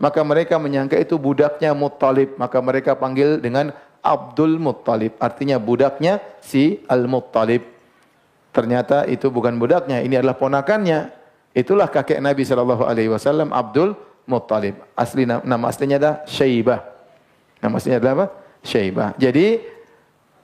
[0.00, 2.40] Maka mereka menyangka itu budaknya Muttalib.
[2.40, 5.12] Maka mereka panggil dengan Abdul Muttalib.
[5.20, 7.68] Artinya budaknya si Al-Muttalib.
[8.48, 11.12] Ternyata itu bukan budaknya, ini adalah ponakannya.
[11.52, 13.92] Itulah kakek Nabi wasallam Abdul
[14.24, 14.80] Muttalib.
[14.96, 16.80] Asli nama aslinya adalah Syaibah.
[17.60, 18.26] Nama aslinya adalah apa?
[18.64, 19.12] Syaibah.
[19.20, 19.60] Jadi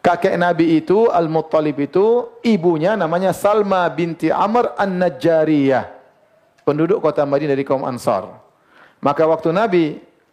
[0.04, 6.04] kakek Nabi itu Al-Muttalib itu ibunya namanya Salma binti Amr An-Najjariyah.
[6.68, 8.28] Penduduk kota Madinah dari kaum Ansar.
[9.00, 9.84] Maka waktu Nabi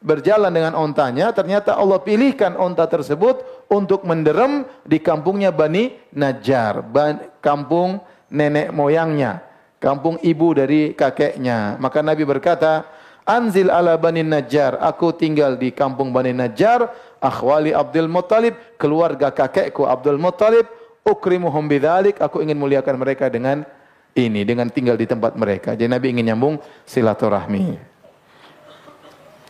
[0.04, 6.84] berjalan dengan ontanya, ternyata Allah pilihkan onta tersebut untuk menderem di kampungnya Bani Najjar,
[7.40, 8.00] kampung
[8.32, 11.82] nenek moyangnya kampung ibu dari kakeknya.
[11.82, 12.86] Maka Nabi berkata,
[13.26, 19.86] Anzil ala Bani Najjar, aku tinggal di kampung Bani Najjar, akhwali Abdul Muttalib, keluarga kakekku
[19.86, 20.66] Abdul Muttalib,
[21.06, 23.62] ukrimuhum bidzalik, aku ingin muliakan mereka dengan
[24.18, 25.78] ini, dengan tinggal di tempat mereka.
[25.78, 27.78] Jadi Nabi ingin nyambung silaturahmi.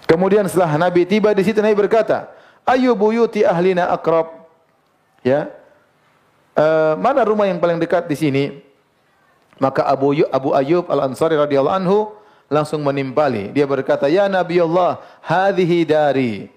[0.06, 2.28] Kemudian setelah Nabi tiba di situ Nabi berkata,
[2.68, 4.28] "Ayu buyuti ahlina akrab?"
[5.24, 5.48] Ya.
[6.52, 8.44] Uh, mana rumah yang paling dekat di sini?
[9.56, 12.00] Maka Abu Abu Ayyub Al-Ansari radhiyallahu anhu
[12.52, 13.56] langsung menimpali.
[13.56, 16.52] Dia berkata, "Ya Nabi Allah, hadhihi dari."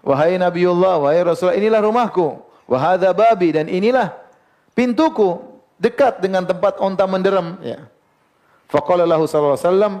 [0.00, 2.40] Wahai Nabi Allah, wahai Rasulullah, inilah rumahku.
[2.70, 4.14] Wa babi dan inilah
[4.72, 5.42] pintuku
[5.76, 7.84] dekat dengan tempat onta menderam, ya.
[8.70, 9.94] Faqala lahu sallallahu alaihi wasallam,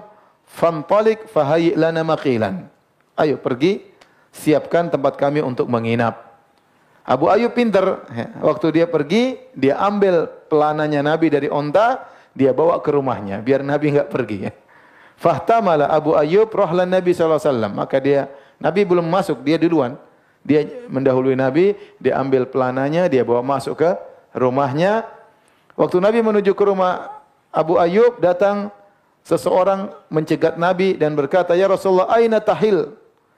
[0.46, 2.70] "Fantalik fahayyi lana maqilan."
[3.18, 3.82] Ayo pergi,
[4.30, 6.30] siapkan tempat kami untuk menginap.
[7.02, 8.06] Abu Ayyub pinter.
[8.14, 8.26] Ya.
[8.38, 13.90] Waktu dia pergi, dia ambil pelananya Nabi dari onta, dia bawa ke rumahnya biar Nabi
[13.90, 14.52] enggak pergi ya.
[15.20, 17.68] Fahtamala Abu Ayyub rohlan Nabi SAW.
[17.74, 19.96] Maka dia, Nabi belum masuk, dia duluan.
[20.44, 23.90] Dia mendahului Nabi, dia ambil pelananya, dia bawa masuk ke
[24.36, 25.04] rumahnya.
[25.76, 27.20] Waktu Nabi menuju ke rumah
[27.52, 28.68] Abu Ayyub, datang
[29.24, 32.92] seseorang mencegat Nabi dan berkata, Ya Rasulullah, aina tahil?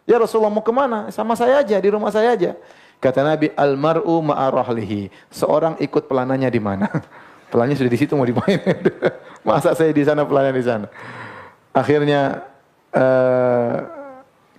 [0.06, 1.10] Ya Rasulullah mau ke mana?
[1.14, 2.58] Sama saya aja, di rumah saya aja.
[3.02, 5.10] Kata Nabi, Al-mar'u ma'arahlihi.
[5.30, 6.86] Seorang ikut pelananya di mana?
[7.50, 8.62] Pelannya sudah di situ mau dimain.
[9.46, 10.86] Masa saya di sana pelannya di sana.
[11.74, 12.46] Akhirnya
[12.96, 14.01] uh,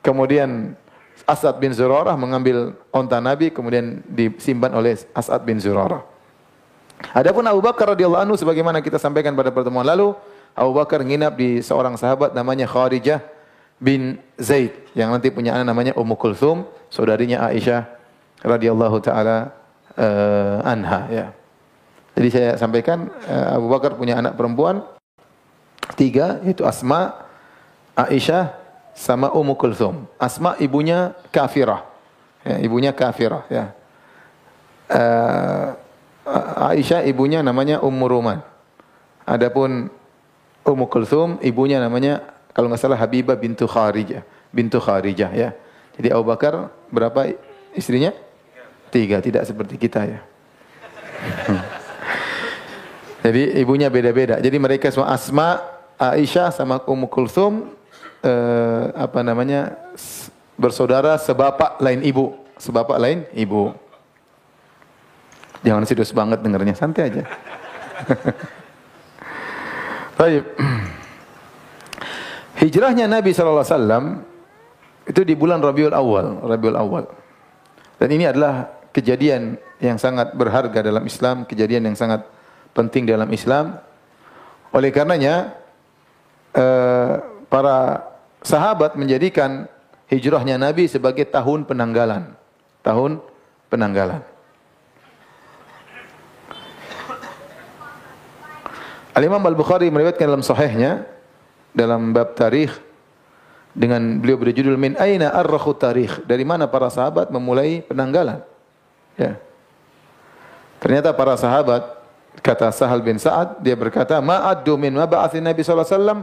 [0.03, 0.75] kemudian
[1.23, 6.03] Asad bin Zurarah mengambil onta Nabi kemudian disimpan oleh Asad bin Zurarah.
[7.15, 10.15] Adapun Abu Bakar radhiyallahu anhu sebagaimana kita sampaikan pada pertemuan lalu,
[10.55, 13.23] Abu Bakar nginap di seorang sahabat namanya Kharijah
[13.79, 17.87] bin Zaid yang nanti punya anak namanya Ummu Kulthum, saudarinya Aisyah
[18.43, 19.51] radhiyallahu taala
[19.95, 21.25] uh, anha ya.
[22.13, 24.85] Jadi saya sampaikan eh, Abu Bakar punya anak perempuan
[25.97, 27.25] tiga yaitu Asma,
[27.97, 28.62] Aisyah
[28.93, 30.05] sama Ummu Kulthum.
[30.21, 31.85] Asma ibunya kafirah.
[32.45, 33.65] Ya, ibunya kafirah ya.
[34.93, 35.67] Uh,
[36.71, 38.39] Aisyah ibunya namanya Ummu Ruman.
[39.27, 39.89] Adapun
[40.63, 44.21] Ummu Kulthum ibunya namanya kalau nggak salah Habibah bintu Kharijah,
[44.53, 45.49] bintu Kharijah ya.
[45.97, 47.33] Jadi Abu Bakar berapa
[47.73, 48.13] istrinya?
[48.93, 50.19] Tiga, tidak seperti kita ya.
[53.25, 54.37] Jadi ibunya beda-beda.
[54.37, 55.63] Jadi mereka semua Asma,
[55.97, 57.73] Aisyah sama Ummu Kulthum
[58.23, 59.75] eh, apa namanya
[60.55, 63.75] bersaudara sebapak lain ibu, sebapak lain ibu.
[65.63, 67.23] Jangan serius banget dengarnya, santai aja.
[70.19, 70.43] Baik.
[72.63, 74.23] Hijrahnya Nabi wasallam
[75.03, 77.05] itu di bulan Rabiul Awal, Rabiul Awal.
[77.99, 82.23] Dan ini adalah kejadian yang sangat berharga dalam Islam, kejadian yang sangat
[82.71, 83.79] penting dalam Islam.
[84.71, 85.55] Oleh karenanya
[86.55, 87.13] eh,
[87.47, 88.12] para
[88.43, 89.65] sahabat menjadikan
[90.11, 92.35] hijrahnya Nabi sebagai tahun penanggalan.
[92.83, 93.17] Tahun
[93.71, 94.21] penanggalan.
[99.13, 101.05] Al-Imam Al-Bukhari meriwayatkan dalam sahihnya
[101.73, 102.73] dalam bab tarikh
[103.73, 108.45] dengan beliau berjudul min aina arrakhu tarikh dari mana para sahabat memulai penanggalan
[109.17, 109.37] ya
[110.77, 111.81] ternyata para sahabat
[112.41, 116.19] kata Sahal bin Sa'ad dia berkata ma addu min mab'ath Nabi sallallahu alaihi wasallam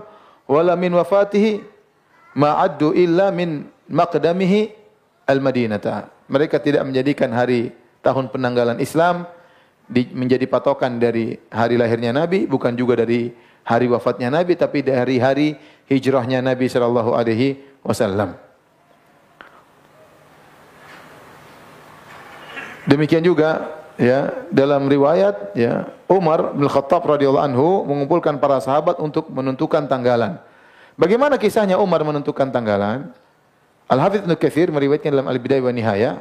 [0.47, 1.63] wala min wafatihi
[2.37, 4.61] ma addu illa min maqdamihi
[5.27, 7.75] al-Madinata mereka tidak menjadikan hari
[8.07, 9.27] tahun penanggalan Islam
[9.91, 13.35] di, menjadi patokan dari hari lahirnya Nabi, bukan juga dari
[13.67, 15.59] hari wafatnya Nabi, tapi dari hari
[15.91, 18.39] hijrahnya Nabi Shallallahu Alaihi Wasallam.
[22.87, 29.29] Demikian juga ya dalam riwayat ya Umar bin Khattab radhiyallahu anhu mengumpulkan para sahabat untuk
[29.29, 30.41] menentukan tanggalan.
[31.01, 33.09] Bagaimana kisahnya Umar menentukan tanggalan?
[33.89, 36.15] Al Hafidz Ibnu Katsir meriwayatkan dalam Al Bidayah wa Nihayah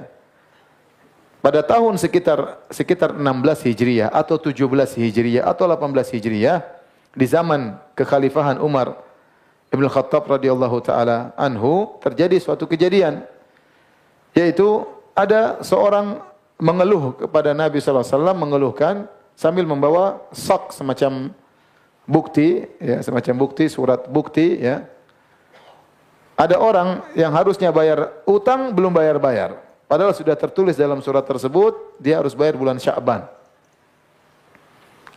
[1.44, 4.56] pada tahun sekitar sekitar 16 Hijriah atau 17
[4.96, 6.63] Hijriah atau 18 Hijriah
[7.12, 9.04] di zaman kekhalifahan Umar
[9.68, 13.28] Ibn Khattab radhiyallahu taala anhu terjadi suatu kejadian
[14.32, 16.24] yaitu ada seorang
[16.56, 18.96] mengeluh kepada Nabi sallallahu alaihi wasallam mengeluhkan
[19.36, 21.36] sambil membawa sok semacam
[22.10, 24.82] bukti ya semacam bukti surat bukti ya
[26.34, 32.22] ada orang yang harusnya bayar utang belum bayar-bayar Padahal sudah tertulis dalam surat tersebut, dia
[32.22, 33.26] harus bayar bulan Sya'ban.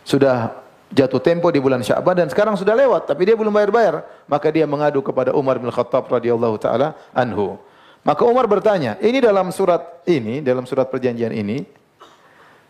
[0.00, 4.00] Sudah jatuh tempo di bulan Sya'ban dan sekarang sudah lewat, tapi dia belum bayar-bayar.
[4.24, 7.60] Maka dia mengadu kepada Umar bin Khattab radhiyallahu taala anhu.
[8.00, 11.68] Maka Umar bertanya, ini dalam surat ini, dalam surat perjanjian ini,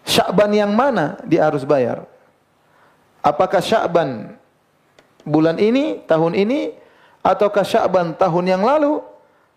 [0.02, 2.02] Sya'ban yang mana dia harus bayar?
[3.22, 4.34] Apakah Sya'ban
[5.22, 6.74] bulan ini, tahun ini,
[7.22, 8.98] ataukah Sya'ban tahun yang lalu,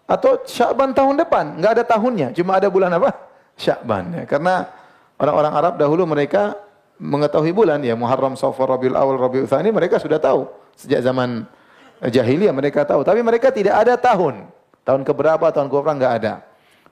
[0.06, 3.10] atau Sya'ban tahun depan, enggak ada tahunnya, cuma ada bulan apa?
[3.64, 4.24] Sya'ban ya.
[4.30, 4.70] Karena
[5.18, 6.54] orang-orang Arab dahulu mereka
[7.02, 10.48] mengetahui bulan ya Muharram, Safar, Rabiul Awal, Rabiul Tsani mereka sudah tahu
[10.78, 11.44] sejak zaman
[12.06, 14.48] jahiliyah mereka tahu, tapi mereka tidak ada tahun.
[14.86, 16.34] Tahun keberapa, tahun keberapa enggak ada.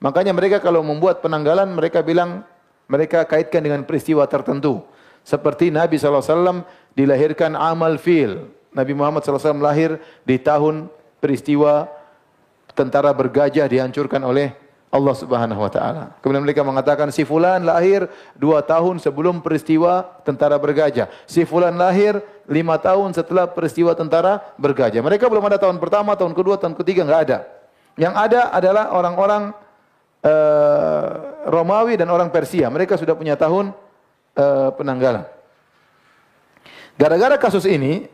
[0.02, 2.42] Makanya mereka kalau membuat penanggalan mereka bilang
[2.90, 4.82] mereka kaitkan dengan peristiwa tertentu.
[5.24, 8.52] Seperti Nabi SAW dilahirkan amal fil.
[8.76, 10.92] Nabi Muhammad SAW lahir di tahun
[11.24, 11.88] peristiwa
[12.76, 14.52] tentara bergajah dihancurkan oleh
[14.94, 16.04] Allah Subhanahu wa taala.
[16.22, 18.06] Kemudian mereka mengatakan si fulan lahir
[18.38, 21.10] dua tahun sebelum peristiwa tentara bergajah.
[21.26, 25.02] Si fulan lahir lima tahun setelah peristiwa tentara bergajah.
[25.02, 27.38] Mereka belum ada tahun pertama, tahun kedua, tahun ketiga enggak ada.
[27.98, 29.44] Yang ada adalah orang-orang
[30.22, 31.06] uh,
[31.50, 32.70] Romawi dan orang Persia.
[32.70, 33.74] Mereka sudah punya tahun
[34.38, 35.26] uh, penanggalan.
[36.94, 38.06] Gara-gara kasus ini,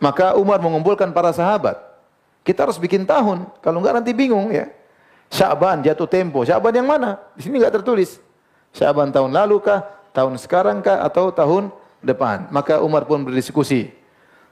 [0.00, 1.88] maka Umar mengumpulkan para sahabat
[2.48, 3.44] kita harus bikin tahun.
[3.60, 4.72] Kalau enggak nanti bingung ya.
[5.28, 6.40] Syaban jatuh tempo.
[6.48, 7.20] Syaban yang mana?
[7.36, 8.16] Di sini enggak tertulis.
[8.72, 9.84] Syaban tahun lalu kah?
[10.16, 11.04] Tahun sekarang kah?
[11.04, 11.68] Atau tahun
[12.00, 12.48] depan?
[12.48, 13.92] Maka Umar pun berdiskusi.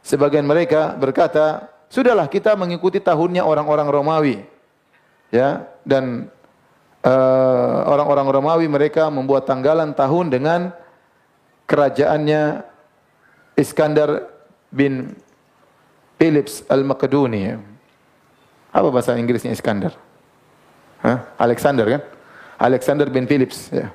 [0.05, 4.37] Sebagian mereka berkata, sudahlah kita mengikuti tahunnya orang-orang Romawi.
[5.33, 6.29] Ya, dan
[7.01, 10.71] eh, orang-orang uh, Romawi mereka membuat tanggalan tahun dengan
[11.67, 12.63] kerajaannya
[13.59, 14.31] Iskandar
[14.71, 15.15] bin
[16.17, 17.59] Philips Al-Makedoni.
[18.73, 19.95] Apa bahasa Inggrisnya Iskandar?
[21.05, 21.29] Hah?
[21.37, 22.03] Alexander kan?
[22.57, 23.69] Alexander bin Philips.
[23.69, 23.93] Ya.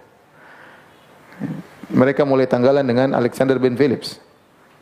[1.89, 4.21] Mereka mulai tanggalan dengan Alexander bin Philips.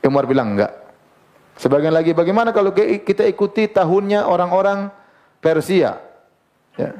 [0.03, 0.71] Umar bilang enggak.
[1.59, 4.87] Sebagian lagi bagaimana kalau kita ikuti tahunnya orang-orang
[5.43, 5.99] Persia?
[6.79, 6.95] Ya.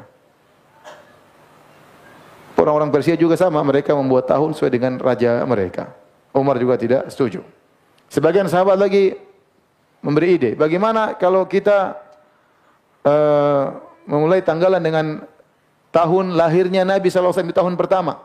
[2.70, 5.90] Orang-orang Persia juga sama, mereka membuat tahun sesuai dengan raja mereka.
[6.30, 7.42] Umar juga tidak setuju.
[8.14, 9.18] Sebagian sahabat lagi
[10.06, 11.98] memberi ide, bagaimana kalau kita
[13.02, 13.74] uh,
[14.06, 15.26] memulai tanggalan dengan
[15.90, 18.22] tahun lahirnya Nabi SAW di tahun pertama.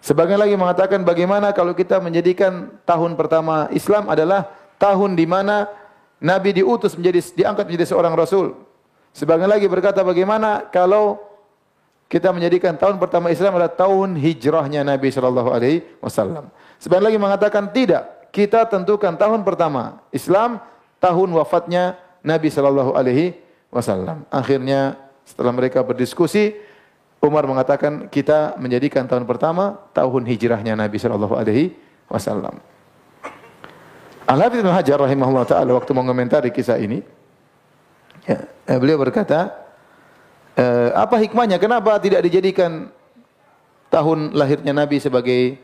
[0.00, 4.48] Sebagian lagi mengatakan bagaimana kalau kita menjadikan tahun pertama Islam adalah
[4.80, 5.68] tahun di mana
[6.16, 8.56] Nabi diutus menjadi diangkat menjadi seorang rasul.
[9.12, 11.25] Sebagian lagi berkata bagaimana kalau
[12.06, 16.48] kita menjadikan tahun pertama Islam adalah tahun hijrahnya Nabi sallallahu alaihi wasallam.
[16.76, 20.60] Sebagian lagi mengatakan tidak, kita tentukan tahun pertama Islam
[21.00, 23.38] tahun wafatnya Nabi Shallallahu Alaihi
[23.72, 24.28] Wasallam.
[24.28, 26.58] Akhirnya setelah mereka berdiskusi,
[27.22, 31.72] Umar mengatakan kita menjadikan tahun pertama tahun hijrahnya Nabi Shallallahu Alaihi
[32.12, 32.60] Wasallam.
[34.26, 37.00] Al Hafidz Hajar rahimahullah taala waktu mengomentari kisah ini,
[38.26, 38.42] ya,
[38.76, 39.54] beliau berkata,
[40.56, 40.64] e,
[40.96, 41.60] apa hikmahnya?
[41.60, 42.88] Kenapa tidak dijadikan
[43.92, 45.60] tahun lahirnya Nabi sebagai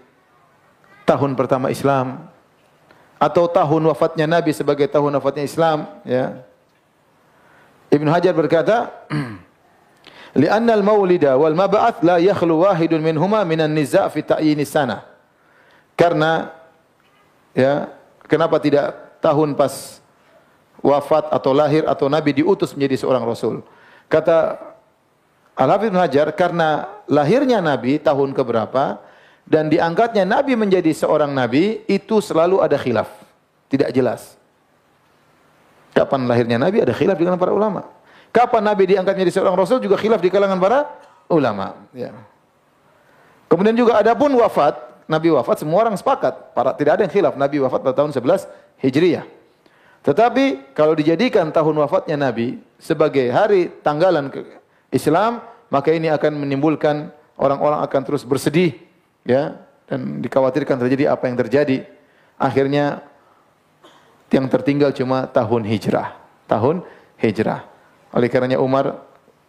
[1.09, 2.31] tahun pertama Islam
[3.19, 5.89] atau tahun wafatnya Nabi sebagai tahun wafatnya Islam?
[6.05, 6.45] Ya,
[7.93, 8.89] Ibn Hajar berkata,
[10.41, 15.05] "Li'anna al-maulida wal mab'ats la yakhlu wahidun minhuma minan niza' fi ta'yin sana."
[15.93, 16.57] Karena
[17.53, 17.93] ya,
[18.25, 20.01] kenapa tidak tahun pas
[20.81, 23.61] wafat atau lahir atau Nabi diutus menjadi seorang Rasul?
[24.09, 24.72] Kata
[25.53, 29.01] Al-Hafidh Hajar, karena lahirnya Nabi tahun keberapa
[29.45, 33.11] dan diangkatnya Nabi menjadi seorang Nabi, itu selalu ada khilaf.
[33.69, 34.37] Tidak jelas.
[35.93, 37.85] Kapan lahirnya Nabi ada khilaf di kalangan para ulama.
[38.33, 40.89] Kapan Nabi diangkat menjadi seorang Rasul juga khilaf di kalangan para
[41.29, 41.77] ulama.
[41.93, 42.17] Ya.
[43.53, 46.57] Kemudian juga ada pun wafat, Nabi wafat semua orang sepakat.
[46.57, 48.49] Para, tidak ada yang khilaf, Nabi wafat pada tahun 11
[48.81, 49.29] Hijriah.
[50.01, 54.33] Tetapi kalau dijadikan tahun wafatnya Nabi sebagai hari tanggalan
[54.93, 55.41] Islam,
[55.73, 57.09] maka ini akan menimbulkan
[57.41, 58.77] orang-orang akan terus bersedih
[59.25, 59.57] ya
[59.89, 61.89] dan dikhawatirkan terjadi apa yang terjadi.
[62.37, 63.01] Akhirnya
[64.29, 66.17] yang tertinggal cuma tahun hijrah.
[66.45, 66.85] Tahun
[67.21, 67.65] hijrah.
[68.13, 69.01] Oleh karenanya Umar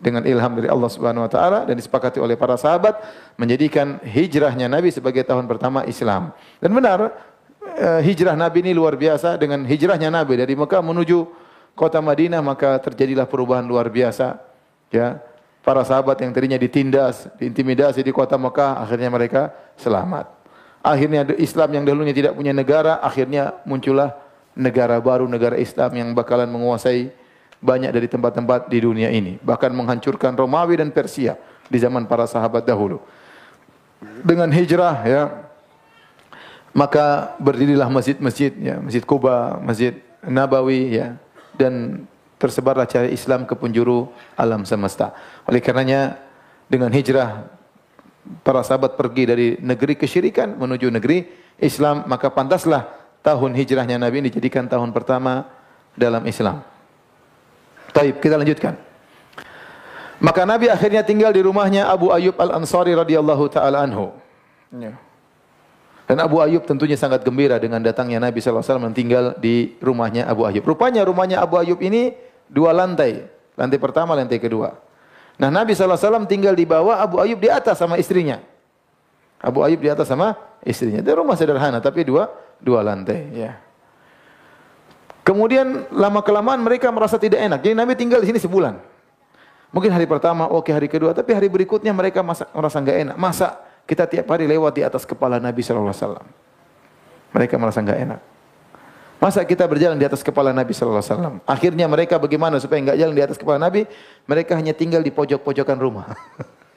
[0.03, 2.99] dengan ilham dari Allah Subhanahu wa taala dan disepakati oleh para sahabat
[3.39, 6.35] menjadikan hijrahnya Nabi sebagai tahun pertama Islam.
[6.59, 7.15] Dan benar
[7.79, 11.23] eh, hijrah Nabi ini luar biasa dengan hijrahnya Nabi dari Mekah menuju
[11.73, 14.39] kota Madinah maka terjadilah perubahan luar biasa.
[14.91, 15.23] Ya.
[15.63, 20.27] Para sahabat yang tadinya ditindas, diintimidasi di kota Mekah akhirnya mereka selamat.
[20.83, 24.11] Akhirnya Islam yang dahulunya tidak punya negara akhirnya muncullah
[24.59, 27.15] negara baru negara Islam yang bakalan menguasai
[27.63, 29.39] banyak dari tempat-tempat di dunia ini.
[29.39, 31.39] Bahkan menghancurkan Romawi dan Persia
[31.71, 32.99] di zaman para sahabat dahulu.
[34.19, 35.21] Dengan hijrah ya,
[36.75, 41.15] maka berdirilah masjid-masjid ya, Masjid Kuba, Masjid Nabawi ya,
[41.55, 42.03] dan
[42.43, 45.15] tersebarlah cahaya Islam ke penjuru alam semesta.
[45.47, 46.19] Oleh karenanya
[46.67, 47.47] dengan hijrah
[48.43, 51.23] para sahabat pergi dari negeri kesyirikan menuju negeri
[51.63, 52.91] Islam, maka pantaslah
[53.23, 55.47] tahun hijrahnya Nabi ini dijadikan tahun pertama
[55.95, 56.59] dalam Islam.
[57.95, 58.75] Taib, kita lanjutkan.
[60.19, 64.11] Maka Nabi akhirnya tinggal di rumahnya Abu Ayyub Al-Ansari radhiyallahu taala anhu.
[64.71, 64.95] Ya.
[66.03, 70.43] Dan Abu Ayyub tentunya sangat gembira dengan datangnya Nabi alaihi wasallam tinggal di rumahnya Abu
[70.43, 70.63] Ayyub.
[70.67, 72.11] Rupanya rumahnya Abu Ayyub ini
[72.53, 73.25] dua lantai.
[73.57, 74.77] Lantai pertama, lantai kedua.
[75.41, 78.37] Nah, Nabi wasallam tinggal di bawah, Abu Ayyub di atas sama istrinya.
[79.41, 81.01] Abu Ayyub di atas sama istrinya.
[81.01, 82.29] Dia rumah sederhana tapi dua
[82.61, 83.57] dua lantai, ya.
[85.25, 87.59] Kemudian lama kelamaan mereka merasa tidak enak.
[87.63, 88.75] Jadi Nabi tinggal di sini sebulan.
[89.73, 93.15] Mungkin hari pertama, oke hari kedua, tapi hari berikutnya mereka masa, merasa nggak enak.
[93.17, 93.57] Masa
[93.89, 96.27] kita tiap hari lewat di atas kepala Nabi Wasallam?
[97.33, 98.32] Mereka merasa nggak enak.
[99.23, 101.35] Masa kita berjalan di atas kepala Nabi Shallallahu Alaihi Wasallam?
[101.47, 103.87] Akhirnya mereka bagaimana supaya nggak jalan di atas kepala Nabi?
[104.27, 106.11] Mereka hanya tinggal di pojok-pojokan rumah.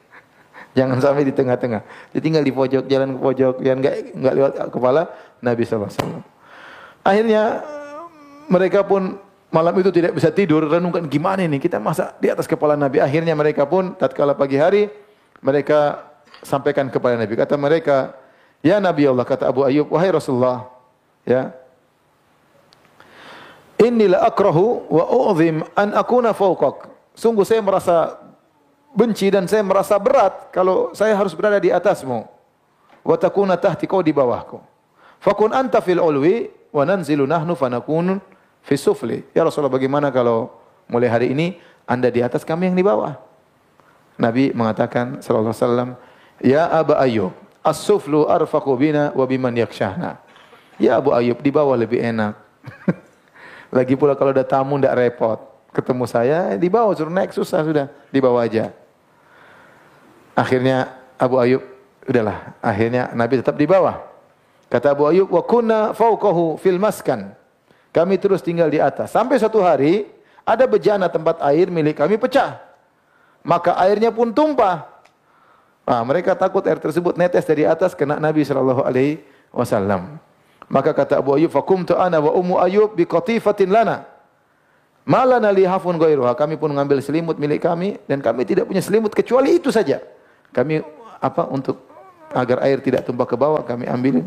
[0.79, 1.83] Jangan sampai di tengah-tengah.
[2.15, 5.03] Ditinggal di pojok, jalan ke pojok, jangan nggak nggak lewat kepala
[5.41, 6.23] Nabi Shallallahu Alaihi Wasallam.
[7.01, 7.43] Akhirnya
[8.47, 9.03] mereka pun
[9.49, 13.01] malam itu tidak bisa tidur, renungkan gimana ini kita masa di atas kepala Nabi.
[13.01, 14.93] Akhirnya mereka pun tatkala pagi hari
[15.41, 16.05] mereka
[16.45, 17.35] sampaikan kepada Nabi.
[17.41, 18.13] Kata mereka,
[18.61, 20.69] "Ya Nabi Allah," kata Abu Ayyub, "Wahai Rasulullah,
[21.25, 21.57] ya.
[23.77, 28.17] Inilah akrahu wa u'zim an akuna fawqak." Sungguh saya merasa
[28.97, 32.25] benci dan saya merasa berat kalau saya harus berada di atasmu.
[33.05, 34.59] Wa takuna tahti kau di bawahku.
[35.21, 38.21] Fakun anta fil ulwi wa nanzilu nahnu fanakun
[38.67, 39.23] Fisufli.
[39.31, 40.51] Ya Rasulullah bagaimana kalau
[40.91, 41.55] mulai hari ini
[41.87, 43.15] anda di atas kami yang di bawah?
[44.19, 45.91] Nabi mengatakan sallallahu alaihi wasallam,
[46.43, 47.31] "Ya Aba Ayyub,
[47.63, 50.19] as-suflu arfaqu bina wa biman yakshahna."
[50.83, 52.35] Ya Abu Ayyub, di bawah lebih enak.
[53.77, 55.37] Lagi pula kalau ada tamu ndak repot.
[55.77, 58.73] Ketemu saya di bawah suruh naik susah sudah, di bawah aja.
[60.33, 61.61] Akhirnya Abu Ayyub,
[62.09, 64.01] udahlah, akhirnya Nabi tetap di bawah.
[64.73, 67.37] Kata Abu Ayyub, "Wa kunna fawqahu fil maskan."
[67.93, 69.13] Kami terus tinggal di atas.
[69.13, 70.09] Sampai suatu hari,
[70.45, 72.61] ada bejana tempat air milik kami pecah.
[73.45, 74.85] Maka airnya pun tumpah.
[75.87, 79.23] Nah, mereka takut air tersebut netes dari atas kena Nabi sallallahu alaihi
[79.55, 80.19] wasallam.
[80.67, 84.07] Maka kata Abu Ayyub, "Fakumtu ana wa ummu Ayyub bi qatifatin lana."
[85.07, 86.35] Malana li hafun ghairuha.
[86.35, 90.03] Kami pun mengambil selimut milik kami dan kami tidak punya selimut kecuali itu saja.
[90.51, 90.83] Kami
[91.23, 91.79] apa untuk
[92.35, 94.27] agar air tidak tumpah ke bawah kami ambilin.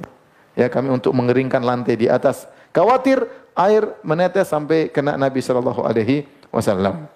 [0.56, 2.48] Ya, kami untuk mengeringkan lantai di atas.
[2.72, 3.28] Khawatir
[3.60, 7.12] air menetes sampai kena Nabi sallallahu alaihi wasallam.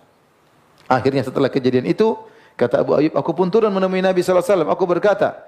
[0.91, 2.19] Akhirnya setelah kejadian itu,
[2.59, 4.69] kata Abu Ayyub, aku pun turun menemui Nabi sallallahu alaihi wasallam.
[4.75, 5.39] Aku berkata,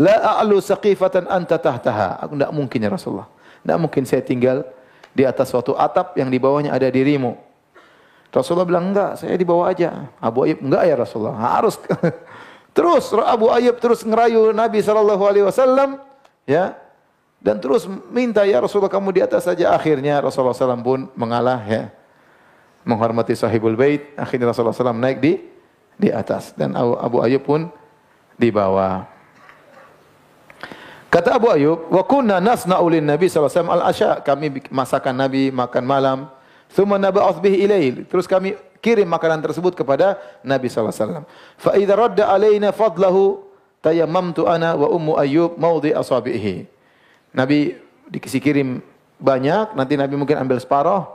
[0.00, 3.28] "La a'lu saqifatan anta tahtaha." Aku tidak mungkin ya Rasulullah.
[3.64, 4.62] Tidak mungkin saya tinggal
[5.16, 7.34] di atas suatu atap yang di bawahnya ada dirimu.
[8.30, 10.12] Rasulullah bilang, enggak, saya di bawah aja.
[10.20, 11.80] Abu Ayyub, enggak ya Rasulullah, harus.
[12.76, 16.04] terus Abu Ayyub terus ngerayu Nabi wasallam,
[16.44, 16.76] ya
[17.42, 21.92] dan terus minta ya Rasulullah kamu di atas saja akhirnya Rasulullah SAW pun mengalah ya
[22.86, 25.32] menghormati sahibul bait akhirnya Rasulullah SAW naik di
[25.94, 27.60] di atas dan Abu Ayyub pun
[28.34, 29.04] di bawah
[31.16, 34.20] Kata Abu Ayyub, wa kunna nasna'u lin Nabi sallallahu wasallam al-asya.
[34.20, 36.18] Kami masakan Nabi makan malam.
[36.68, 38.04] Thumma naba'ath bihi ilail.
[38.04, 38.52] Terus kami
[38.84, 41.24] kirim makanan tersebut kepada Nabi sallallahu alaihi wasallam.
[41.56, 43.48] Fa idza radda alaina fadlahu
[43.80, 46.68] tayammamtu ana wa ummu Ayyub mawdi asabihi.
[47.32, 47.80] Nabi
[48.12, 48.84] dikasih kirim
[49.16, 51.08] banyak, nanti Nabi mungkin ambil separuh.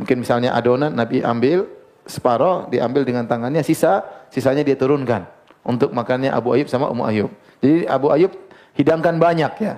[0.00, 1.68] Mungkin misalnya adonan Nabi ambil
[2.08, 5.28] separuh, diambil dengan tangannya, sisa sisanya dia turunkan
[5.68, 7.30] untuk makannya Abu Ayyub sama Ummu Ayyub.
[7.60, 8.32] Jadi Abu Ayyub
[8.76, 9.74] hidangkan banyak ya.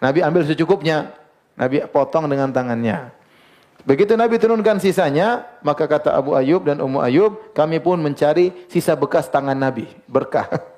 [0.00, 1.12] Nabi ambil secukupnya,
[1.56, 3.16] Nabi potong dengan tangannya.
[3.86, 8.98] Begitu Nabi turunkan sisanya, maka kata Abu Ayyub dan Ummu Ayyub, kami pun mencari sisa
[8.98, 10.50] bekas tangan Nabi, berkah.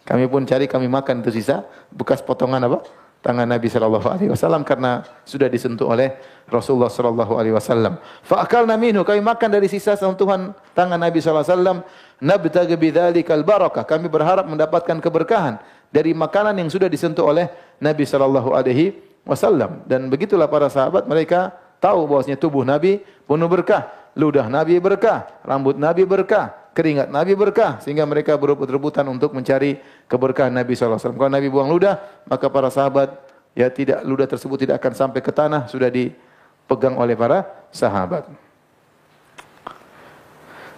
[0.00, 1.62] Kami pun cari, kami makan itu sisa
[1.94, 2.82] bekas potongan apa?
[3.22, 6.18] Tangan Nabi sallallahu alaihi wasallam karena sudah disentuh oleh
[6.50, 7.94] Rasulullah sallallahu alaihi wasallam.
[8.24, 11.78] Fa akalna minhu, kami makan dari sisa sentuhan tangan Nabi sallallahu alaihi wasallam,
[12.18, 13.86] nabtaghi bidzalikal barakah.
[13.86, 17.50] Kami berharap mendapatkan keberkahan dari makanan yang sudah disentuh oleh
[17.82, 18.94] Nabi sallallahu alaihi
[19.26, 25.26] wasallam dan begitulah para sahabat mereka tahu bahwasanya tubuh Nabi penuh berkah, ludah Nabi berkah,
[25.42, 31.04] rambut Nabi berkah, keringat Nabi berkah sehingga mereka berebut-rebutan untuk mencari keberkahan Nabi sallallahu alaihi
[31.04, 31.20] wasallam.
[31.20, 31.94] Kalau Nabi buang ludah,
[32.30, 33.18] maka para sahabat
[33.56, 38.30] ya tidak ludah tersebut tidak akan sampai ke tanah sudah dipegang oleh para sahabat.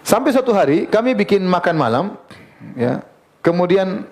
[0.03, 2.05] Sampai suatu hari kami bikin makan malam
[2.75, 2.99] ya.
[3.43, 4.07] Kemudian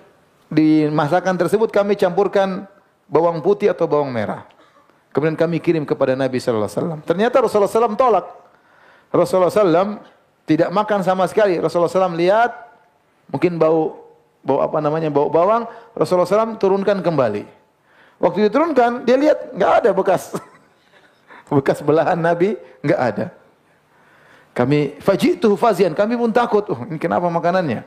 [0.52, 2.68] di masakan tersebut kami campurkan
[3.08, 4.44] bawang putih atau bawang merah.
[5.16, 7.00] Kemudian kami kirim kepada Nabi sallallahu alaihi wasallam.
[7.04, 8.26] Ternyata Rasulullah SAW tolak.
[9.12, 10.00] Rasulullah SAW
[10.44, 11.56] tidak makan sama sekali.
[11.56, 12.52] Rasulullah SAW lihat
[13.28, 13.96] mungkin bau
[14.44, 15.68] bau apa namanya bau bawang.
[15.96, 17.44] Rasulullah SAW turunkan kembali.
[18.20, 20.36] Waktu diturunkan dia lihat nggak ada bekas
[21.52, 23.26] bekas belahan Nabi nggak ada.
[24.52, 25.96] Kami fajitu fazian.
[25.96, 26.64] Kami pun takut.
[26.72, 27.84] Oh, ini kenapa makanannya?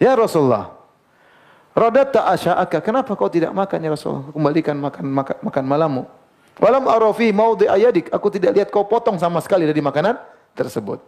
[0.00, 0.79] Ya Rasulullah,
[1.70, 2.82] Radatta asya'aka.
[2.82, 4.26] Kenapa kau tidak makan ya Rasulullah?
[4.34, 6.02] Kembalikan makan makan, makan malammu.
[6.58, 8.10] Walam arafi maudhi ayadik.
[8.10, 10.18] Aku tidak lihat kau potong sama sekali dari makanan
[10.58, 10.98] tersebut.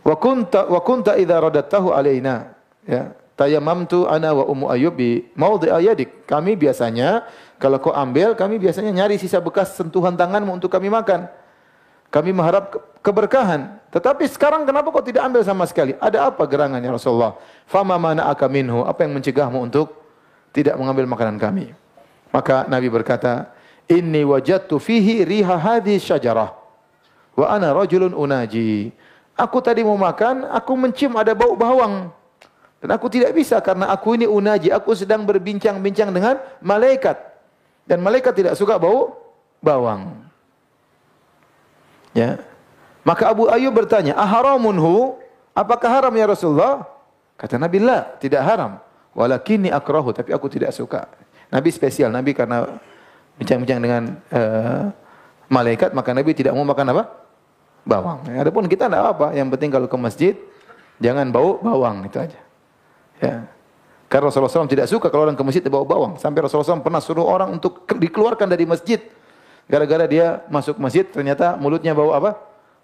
[0.00, 2.56] Wa kunta wa kunta idza radattahu alaina.
[2.88, 3.12] Ya.
[3.36, 6.28] Tayammamtu ana wa ummu ayyub bi maudhi ayadik.
[6.28, 7.24] Kami biasanya
[7.60, 11.28] kalau kau ambil, kami biasanya nyari sisa bekas sentuhan tanganmu untuk kami makan.
[12.10, 12.74] Kami mengharap
[13.06, 13.78] keberkahan.
[13.94, 15.94] Tetapi sekarang kenapa kau tidak ambil sama sekali?
[15.98, 17.38] Ada apa gerangannya Rasulullah?
[17.66, 18.82] Fama mana minhu?
[18.86, 19.94] Apa yang mencegahmu untuk
[20.50, 21.70] tidak mengambil makanan kami?
[22.30, 23.50] Maka Nabi berkata,
[23.90, 26.54] Inni wajadtu fihi riha hadhi syajarah.
[27.34, 28.94] Wa ana rajulun unaji.
[29.34, 32.14] Aku tadi mau makan, aku mencium ada bau bawang.
[32.78, 34.70] Dan aku tidak bisa karena aku ini unaji.
[34.70, 37.18] Aku sedang berbincang-bincang dengan malaikat.
[37.82, 39.18] Dan malaikat tidak suka bau
[39.58, 40.29] bawang.
[42.16, 42.42] Ya.
[43.06, 45.16] Maka Abu Ayyub bertanya, "Aharamunhu?
[45.56, 46.84] Apakah haram ya Rasulullah?"
[47.40, 48.76] Kata Nabi, "La, tidak haram.
[49.16, 51.08] Walakinni akrahu, tapi aku tidak suka."
[51.50, 52.78] Nabi spesial, Nabi karena
[53.40, 54.92] bincang-bincang dengan uh,
[55.50, 57.04] malaikat, maka Nabi tidak mau makan apa?
[57.82, 58.28] Bawang.
[58.36, 60.34] Adapun kita tidak apa, yang penting kalau ke masjid
[61.00, 62.38] jangan bau bawang itu aja.
[63.18, 63.48] Ya.
[64.10, 66.18] Karena Rasulullah SAW tidak suka kalau orang ke masjid bau bawang.
[66.18, 68.98] Sampai Rasulullah SAW pernah suruh orang untuk dikeluarkan dari masjid
[69.66, 72.38] Gara-gara dia masuk masjid ternyata mulutnya bau apa?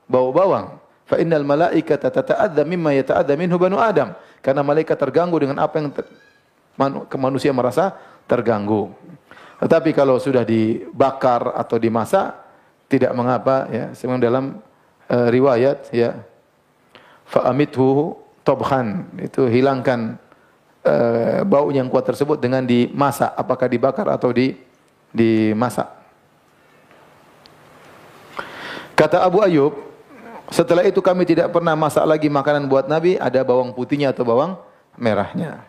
[0.07, 0.79] Bau bawang.
[1.07, 4.15] Fa innal malaikata tata'adza mimma yata'adza minhu banu Adam.
[4.43, 6.07] Karena malaikat terganggu dengan apa yang ter,
[7.15, 7.95] manusia merasa
[8.27, 8.91] terganggu.
[9.63, 12.35] Tetapi kalau sudah dibakar atau dimasak
[12.91, 13.85] tidak mengapa ya.
[13.95, 14.45] Sebagaimana dalam
[15.11, 16.19] uh, riwayat ya.
[17.27, 18.15] Fa amithu
[18.47, 20.15] tobhan itu hilangkan
[20.87, 24.55] uh, bau yang kuat tersebut dengan dimasak apakah dibakar atau di
[25.11, 26.06] dimasak.
[28.97, 29.77] Kata Abu Ayub,
[30.49, 34.57] setelah itu kami tidak pernah masak lagi makanan buat Nabi, ada bawang putihnya atau bawang
[34.97, 35.61] merahnya.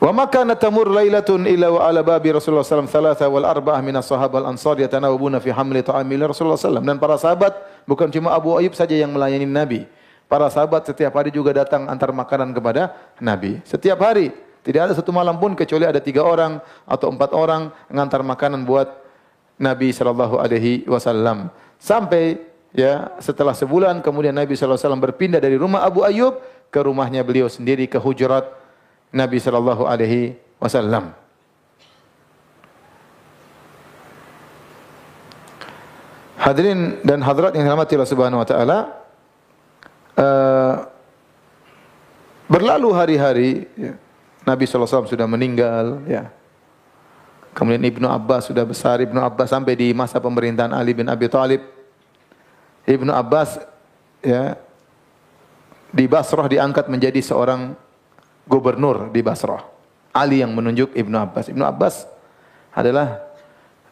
[0.00, 4.44] Wa makana tamur lailatun illa wa ala babi Rasulullah sallallahu alaihi wal arba'ah min as-sahabah
[4.44, 7.52] al-ansar yatanawabuna fi hamli ta'amil Rasulullah sallallahu dan para sahabat
[7.84, 9.84] bukan cuma Abu Ayyub saja yang melayani Nabi.
[10.30, 13.60] Para sahabat setiap hari juga datang antar makanan kepada Nabi.
[13.68, 14.32] Setiap hari.
[14.66, 19.05] Tidak ada satu malam pun kecuali ada tiga orang atau empat orang mengantar makanan buat
[19.56, 21.48] Nabi sallallahu alaihi wasallam.
[21.80, 22.40] Sampai
[22.76, 27.24] ya setelah sebulan kemudian Nabi sallallahu alaihi wasallam berpindah dari rumah Abu Ayyub ke rumahnya
[27.24, 28.44] beliau sendiri ke hujurat
[29.16, 31.16] Nabi sallallahu alaihi wasallam.
[36.36, 38.78] Hadirin dan hadirat yang dirahmati Allah Subhanahu wa taala,
[40.14, 40.74] uh,
[42.46, 43.98] berlalu hari-hari ya,
[44.46, 46.35] Nabi sallallahu alaihi wasallam sudah meninggal ya.
[47.56, 51.64] Kemudian Ibnu Abbas sudah besar, Ibnu Abbas sampai di masa pemerintahan Ali bin Abi Thalib.
[52.84, 53.56] Ibnu Abbas
[54.20, 54.60] ya
[55.88, 57.72] di Basrah diangkat menjadi seorang
[58.44, 59.64] gubernur di Basrah.
[60.12, 61.48] Ali yang menunjuk Ibnu Abbas.
[61.48, 62.04] Ibnu Abbas
[62.76, 63.24] adalah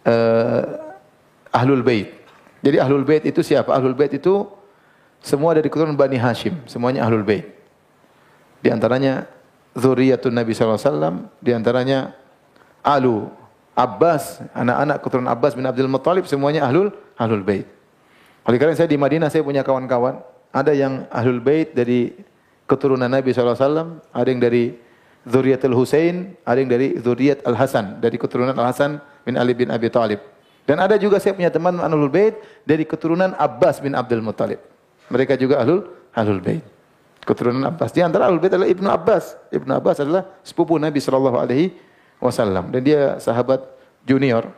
[0.04, 0.62] uh,
[1.48, 2.12] Ahlul Bait.
[2.60, 3.72] Jadi Ahlul Bait itu siapa?
[3.72, 4.44] Ahlul Bait itu
[5.24, 7.48] semua dari keturunan Bani Hashim, semuanya Ahlul Bait.
[8.60, 9.24] Di antaranya
[9.72, 12.12] zuriyatun Nabi wasallam, di antaranya
[12.84, 13.43] Alu
[13.74, 17.66] Abbas, anak-anak keturunan Abbas bin Abdul Muttalib semuanya Ahlul Ahlul Bait.
[18.46, 20.22] Oleh karena saya di Madinah saya punya kawan-kawan,
[20.54, 22.14] ada yang Ahlul Bait dari
[22.70, 24.78] keturunan Nabi SAW, ada yang dari
[25.26, 30.22] Zuriat Al-Husain, ada yang dari Zuriat Al-Hasan, dari keturunan Al-Hasan bin Ali bin Abi Thalib.
[30.64, 34.62] Dan ada juga saya punya teman Ahlul Bait dari keturunan Abbas bin Abdul Muttalib.
[35.10, 36.64] Mereka juga Ahlul Ahlul Bait.
[37.24, 37.90] Keturunan Abbas.
[37.92, 39.36] Di antara Ahlul Bait adalah Ibnu Abbas.
[39.50, 41.72] Ibnu Abbas adalah sepupu Nabi sallallahu alaihi
[42.24, 43.60] wasallam dan dia sahabat
[44.08, 44.48] junior.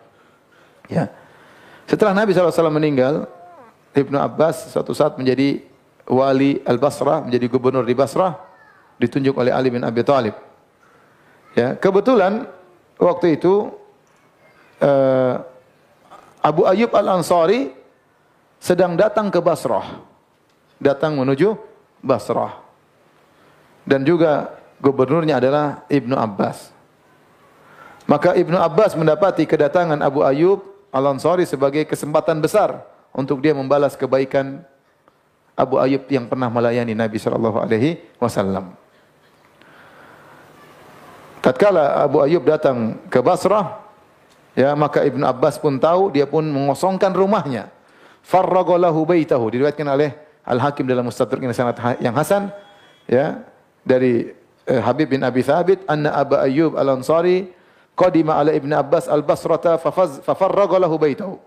[0.86, 1.10] Ya.
[1.90, 3.26] Setelah Nabi SAW meninggal,
[3.94, 5.62] Ibnu Abbas suatu saat menjadi
[6.06, 8.38] wali Al-Basrah, menjadi gubernur di Basrah,
[9.02, 10.34] ditunjuk oleh Ali bin Abi Thalib.
[11.56, 12.46] Ya, kebetulan
[13.00, 13.72] waktu itu
[14.84, 15.34] uh,
[16.44, 17.72] Abu Ayyub Al-Ansari
[18.60, 20.04] sedang datang ke Basrah.
[20.76, 21.56] Datang menuju
[22.04, 22.60] Basrah.
[23.86, 24.52] Dan juga
[24.82, 26.75] gubernurnya adalah Ibnu Abbas.
[28.06, 30.62] Maka Ibnu Abbas mendapati kedatangan Abu Ayyub
[30.94, 34.62] Al-Ansari sebagai kesempatan besar untuk dia membalas kebaikan
[35.58, 38.78] Abu Ayyub yang pernah melayani Nabi sallallahu alaihi wasallam.
[41.42, 43.82] Tatkala Abu Ayyub datang ke Basrah,
[44.54, 47.74] ya maka Ibnu Abbas pun tahu, dia pun mengosongkan rumahnya.
[48.26, 50.10] Farraghalahu baitahu diriwayatkan oleh
[50.46, 51.42] Al-Hakim dalam Mustadrak
[51.98, 52.50] yang hasan
[53.06, 53.42] ya
[53.86, 54.34] dari
[54.66, 57.50] eh, Habib bin Abi Thabit anna Abu Ayyub Al-Ansari
[57.96, 59.80] qadima ala Ibn Abbas al-Basrata
[60.22, 61.40] fafarraga lahu baitahu.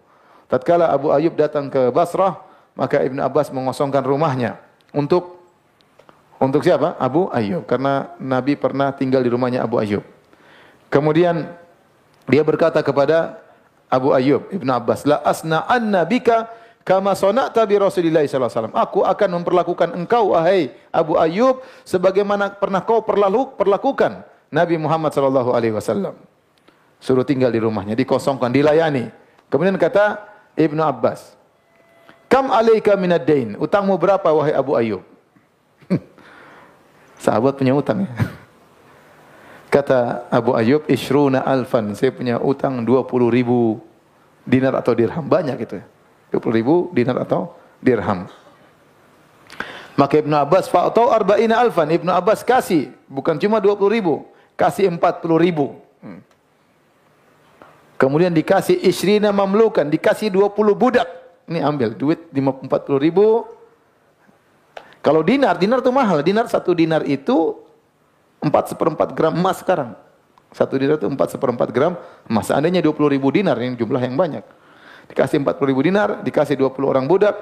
[0.49, 2.41] Tatkala Abu Ayyub datang ke Basrah,
[2.73, 4.57] maka Ibn Abbas mengosongkan rumahnya
[4.89, 5.37] untuk
[6.41, 6.97] untuk siapa?
[6.97, 7.67] Abu Ayyub.
[7.69, 10.01] Karena Nabi pernah tinggal di rumahnya Abu Ayyub.
[10.89, 11.53] Kemudian
[12.25, 13.37] dia berkata kepada
[13.91, 16.49] Abu Ayyub, Ibn Abbas, La asna anna bika
[16.87, 18.77] kama sona'ta bi Rasulillah sallallahu alaihi.
[18.79, 25.75] Aku akan memperlakukan engkau wahai Abu Ayyub sebagaimana pernah kau perlakukan Nabi Muhammad sallallahu alaihi
[25.75, 26.17] wasallam.
[26.99, 29.07] Suruh tinggal di rumahnya, dikosongkan, dilayani.
[29.47, 30.19] Kemudian kata
[30.59, 31.39] Ibnu Abbas,
[32.29, 33.57] Kam alaika minad dain?
[33.57, 35.01] Utangmu berapa wahai Abu Ayyub?
[37.25, 38.09] Sahabat punya utang ya.
[39.73, 41.97] Kata Abu Ayyub, Ishruna alfan.
[41.97, 43.81] Saya punya utang 20 ribu
[44.45, 45.25] dinar atau dirham.
[45.25, 45.85] Banyak itu ya.
[46.37, 48.29] 20 ribu dinar atau dirham.
[49.97, 51.89] Maka Ibnu Abbas, fa'atau arba'ina alfan.
[51.89, 52.93] Ibnu Abbas kasih.
[53.09, 54.29] Bukan cuma 20 ribu.
[54.53, 55.01] Kasih 40
[55.41, 55.81] ribu.
[57.99, 61.03] Kemudian dikasih isrina mamlukan, dikasih 20 budak.
[61.51, 63.43] Ini ambil duit 40 ribu.
[65.03, 66.23] Kalau dinar, dinar itu mahal.
[66.23, 67.59] Dinar satu dinar itu
[68.39, 69.99] 4 seperempat gram emas sekarang.
[70.55, 72.47] Satu dinar itu 4 seperempat gram emas.
[72.47, 74.47] Seandainya 20 ribu dinar, yang jumlah yang banyak.
[75.11, 77.35] Dikasih 40 ribu dinar, dikasih 20 orang budak.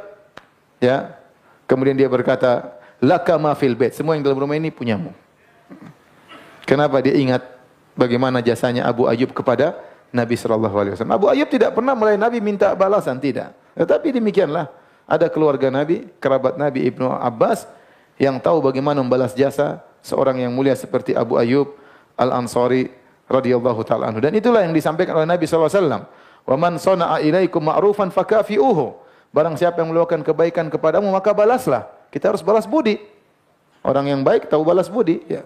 [0.81, 1.21] Ya.
[1.69, 3.93] Kemudian dia berkata, Laka ma fil bait.
[3.93, 5.13] Semua yang dalam rumah ini punyamu.
[6.65, 7.45] Kenapa dia ingat
[7.93, 9.77] bagaimana jasanya Abu Ayub kepada
[10.11, 11.15] Nabi Shallallahu Alaihi Wasallam.
[11.15, 13.51] Abu Ayyub tidak pernah mulai Nabi minta balasan tidak.
[13.75, 14.71] Tetapi demikianlah
[15.07, 17.67] ada keluarga Nabi, kerabat Nabi Ibnu Abbas
[18.17, 21.75] yang tahu bagaimana membalas jasa seorang yang mulia seperti Abu Ayyub
[22.17, 22.89] Al Ansari
[23.27, 24.23] radhiyallahu taala anhu.
[24.23, 26.03] Dan itulah yang disampaikan oleh Nabi Shallallahu Alaihi Wasallam.
[26.47, 28.95] Wa man sana'a ilaikum ma'rufan fakafi'uhu.
[29.35, 31.91] Barang siapa yang melakukan kebaikan kepadamu maka balaslah.
[32.07, 33.03] Kita harus balas budi.
[33.83, 35.19] Orang yang baik tahu balas budi.
[35.27, 35.43] Ya.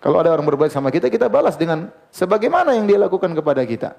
[0.00, 3.92] Kalau ada orang berbuat sama kita, kita balas dengan sebagaimana yang dia lakukan kepada kita.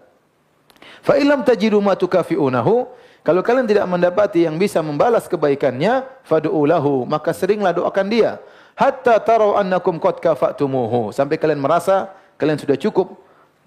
[1.05, 2.89] Fa illam tajidu ma tukafi'unahu,
[3.21, 8.41] kalau kalian tidak mendapati yang bisa membalas kebaikannya, fad'u lahu, maka seringlah doakan dia.
[8.73, 12.09] Hatta tarau annakum qad kafatumuhu, sampai kalian merasa
[12.41, 13.13] kalian sudah cukup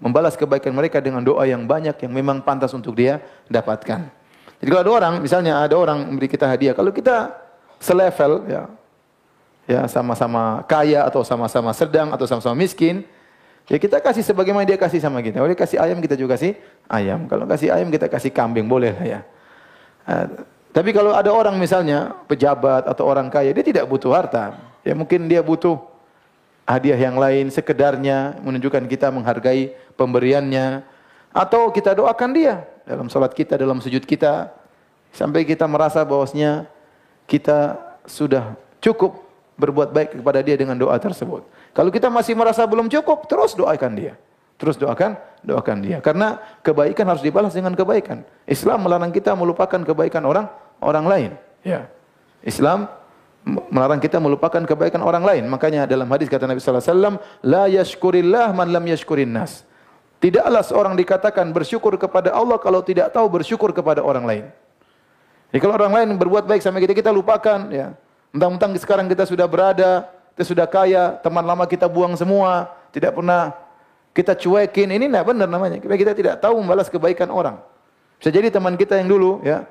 [0.03, 4.11] membalas kebaikan mereka dengan doa yang banyak yang memang pantas untuk dia dapatkan.
[4.59, 7.31] Jadi kalau ada orang, misalnya ada orang memberi kita hadiah, kalau kita
[7.79, 8.67] selevel ya,
[9.65, 13.05] ya sama-sama kaya atau sama-sama sedang atau sama-sama miskin,
[13.69, 15.41] ya kita kasih sebagaimana dia kasih sama kita.
[15.41, 16.57] Boleh kasih ayam kita juga kasih
[16.89, 17.27] ayam.
[17.29, 19.21] Kalau kasih ayam kita kasih kambing boleh lah ya.
[20.05, 20.27] Uh,
[20.75, 24.59] tapi kalau ada orang misalnya pejabat atau orang kaya, dia tidak butuh harta.
[24.83, 25.79] Ya mungkin dia butuh
[26.69, 30.83] hadiah yang lain sekedarnya menunjukkan kita menghargai pemberiannya
[31.31, 34.53] atau kita doakan dia dalam salat kita, dalam sujud kita
[35.15, 36.67] sampai kita merasa bahwasanya
[37.25, 39.24] kita sudah cukup
[39.55, 41.47] berbuat baik kepada dia dengan doa tersebut.
[41.75, 44.15] Kalau kita masih merasa belum cukup, terus doakan dia.
[44.55, 45.99] Terus doakan, doakan dia.
[45.99, 48.23] Karena kebaikan harus dibalas dengan kebaikan.
[48.47, 50.47] Islam melarang kita melupakan kebaikan orang
[50.79, 51.31] orang lain.
[51.67, 51.91] Ya.
[52.47, 52.87] Islam
[53.45, 55.45] melarang kita melupakan kebaikan orang lain.
[55.51, 59.67] Makanya dalam hadis kata Nabi sallallahu alaihi wasallam, la yashkurillah man lam yashkurin nas.
[60.23, 64.45] Tidaklah seorang dikatakan bersyukur kepada Allah kalau tidak tahu bersyukur kepada orang lain.
[65.53, 67.93] Jadi kalau orang lain berbuat baik sama kita, kita lupakan ya.
[68.35, 73.55] Mentang-mentang sekarang kita sudah berada, kita sudah kaya, teman lama kita buang semua, tidak pernah
[74.11, 74.91] kita cuekin.
[74.91, 75.79] Ini tidak benar namanya.
[75.79, 77.63] Kita tidak tahu membalas kebaikan orang.
[78.19, 79.63] Bisa jadi teman kita yang dulu ya,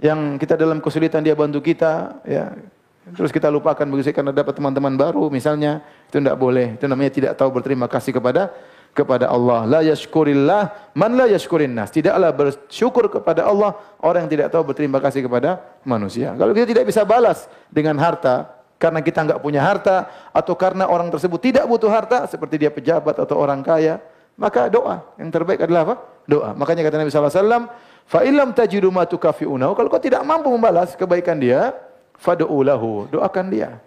[0.00, 2.56] yang kita dalam kesulitan dia bantu kita, ya.
[3.04, 6.80] Terus kita lupakan begitu karena dapat teman-teman baru misalnya, itu tidak boleh.
[6.80, 8.48] Itu namanya tidak tahu berterima kasih kepada
[8.94, 9.66] kepada Allah.
[9.66, 11.90] La yashkurillah man la yashkurin nas.
[11.90, 16.32] Tidaklah bersyukur kepada Allah orang yang tidak tahu berterima kasih kepada manusia.
[16.38, 21.10] Kalau kita tidak bisa balas dengan harta karena kita enggak punya harta atau karena orang
[21.10, 23.98] tersebut tidak butuh harta seperti dia pejabat atau orang kaya,
[24.38, 25.94] maka doa yang terbaik adalah apa?
[26.24, 26.50] Doa.
[26.54, 27.64] Makanya kata Nabi sallallahu alaihi wasallam,
[28.06, 31.74] "Fa illam tajidu ma tukafi'unahu." Kalau kau tidak mampu membalas kebaikan dia,
[32.14, 33.10] fad'u lahu.
[33.10, 33.82] Doakan dia.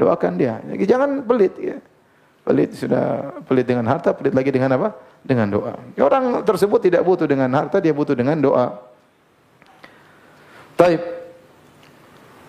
[0.00, 0.64] Doakan dia.
[0.80, 1.76] Jangan pelit ya.
[2.40, 4.96] Pelit sudah pelit dengan harta, pelit lagi dengan apa?
[5.20, 5.76] Dengan doa.
[6.00, 8.80] Orang tersebut tidak butuh dengan harta, dia butuh dengan doa.
[10.80, 11.00] Taib.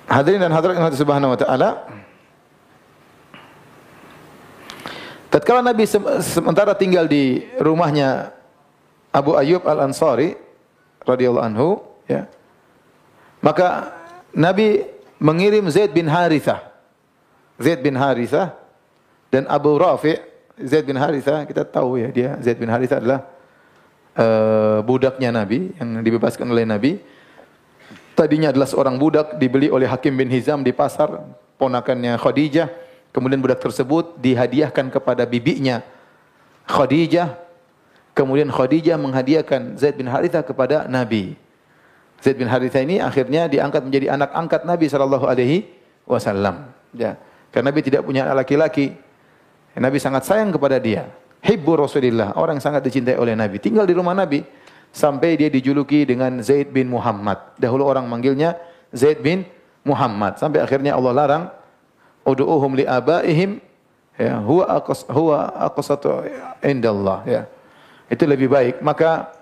[0.08, 1.70] Hadirin dan hadirat yang Subhanahu wa taala.
[5.32, 5.88] Tatkala Nabi
[6.24, 8.36] sementara tinggal di rumahnya
[9.16, 10.36] Abu Ayyub Al-Ansari
[11.08, 12.28] radhiyallahu anhu, ya.
[13.44, 13.96] Maka
[14.32, 14.88] Nabi
[15.20, 16.64] mengirim Zaid bin Harithah.
[17.60, 18.61] Zaid bin Harithah
[19.32, 20.20] dan Abu Rafi'
[20.60, 23.26] Zaid bin Haritha kita tahu ya dia Zaid bin Haritha adalah
[24.20, 27.00] uh, budaknya Nabi yang dibebaskan oleh Nabi.
[28.12, 31.24] Tadinya adalah seorang budak dibeli oleh Hakim bin Hizam di pasar
[31.56, 32.70] ponakannya Khadijah.
[33.16, 35.84] Kemudian budak tersebut dihadiahkan kepada bibinya
[36.68, 37.40] Khadijah.
[38.12, 41.40] Kemudian Khadijah menghadiahkan Zaid bin Haritha kepada Nabi.
[42.20, 45.66] Zaid bin Haritha ini akhirnya diangkat menjadi anak angkat Nabi sallallahu alaihi
[46.06, 46.70] wasallam.
[46.94, 47.18] Ya.
[47.50, 48.96] Karena Nabi tidak punya anak laki-laki,
[49.78, 51.08] Nabi sangat sayang kepada dia.
[51.42, 53.58] Hibbu Rasulillah, orang yang sangat dicintai oleh Nabi.
[53.58, 54.46] Tinggal di rumah Nabi
[54.92, 57.58] sampai dia dijuluki dengan Zaid bin Muhammad.
[57.58, 58.60] Dahulu orang manggilnya
[58.94, 59.48] Zaid bin
[59.82, 60.38] Muhammad.
[60.38, 61.44] Sampai akhirnya Allah larang,
[62.22, 63.58] Udu'uhum li abaihim
[64.14, 66.30] ya huwa aqas huwa aqsatu
[66.62, 67.42] indallah ya.
[68.06, 68.84] Itu lebih baik.
[68.86, 69.34] Maka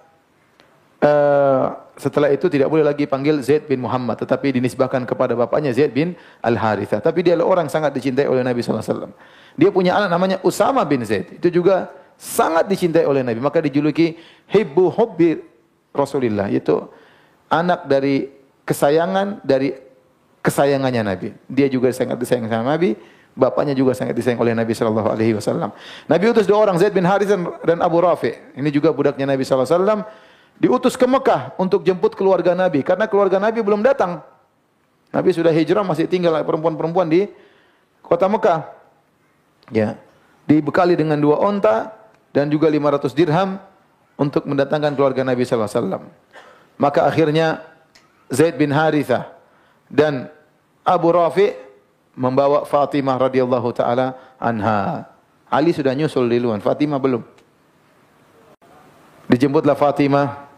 [1.03, 5.91] uh, setelah itu tidak boleh lagi panggil Zaid bin Muhammad tetapi dinisbahkan kepada bapaknya Zaid
[5.91, 7.03] bin Al Harithah.
[7.03, 9.11] Tapi dia adalah orang sangat dicintai oleh Nabi wasallam.
[9.59, 11.43] Dia punya anak namanya Usama bin Zaid.
[11.43, 13.43] Itu juga sangat dicintai oleh Nabi.
[13.43, 14.15] Maka dijuluki
[14.47, 15.43] Hibbu Hubbi
[15.91, 16.47] Rasulullah.
[16.47, 16.87] Itu
[17.51, 18.31] anak dari
[18.63, 19.75] kesayangan dari
[20.39, 21.29] kesayangannya Nabi.
[21.51, 22.95] Dia juga sangat disayang sama Nabi.
[23.35, 25.75] Bapaknya juga sangat disayang oleh Nabi sallallahu alaihi wasallam.
[26.07, 27.31] Nabi utus dua orang Zaid bin Harith
[27.67, 28.35] dan Abu Rafi.
[28.55, 30.01] Ini juga budaknya Nabi sallallahu alaihi wasallam
[30.59, 34.21] diutus ke Mekah untuk jemput keluarga Nabi karena keluarga Nabi belum datang.
[35.09, 37.25] Nabi sudah hijrah masih tinggal perempuan-perempuan di
[38.05, 38.69] kota Mekah.
[39.73, 39.97] Ya.
[40.45, 41.95] Dibekali dengan dua onta
[42.35, 43.57] dan juga 500 dirham
[44.19, 46.03] untuk mendatangkan keluarga Nabi sallallahu alaihi wasallam.
[46.77, 47.63] Maka akhirnya
[48.29, 49.33] Zaid bin Harithah
[49.89, 50.29] dan
[50.85, 51.53] Abu Rafi
[52.13, 55.07] membawa Fatimah radhiyallahu taala anha.
[55.49, 57.25] Ali sudah nyusul di luar, Fatimah belum.
[59.29, 60.48] Dijemputlah Fatimah.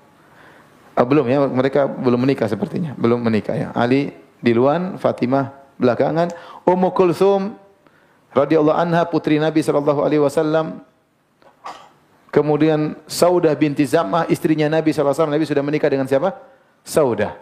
[0.91, 3.67] Ah, belum ya, mereka belum menikah sepertinya, belum menikah ya.
[3.71, 4.11] Ali
[4.43, 6.29] di luar, Fatimah belakangan.
[6.67, 7.55] Ummu Kulsum
[8.35, 10.83] radhiyallahu anha putri Nabi sallallahu alaihi wasallam.
[12.31, 15.35] Kemudian Saudah binti Zam'ah istrinya Nabi sallallahu alaihi wasallam.
[15.35, 16.35] Nabi sudah menikah dengan siapa?
[16.87, 17.35] Saudah.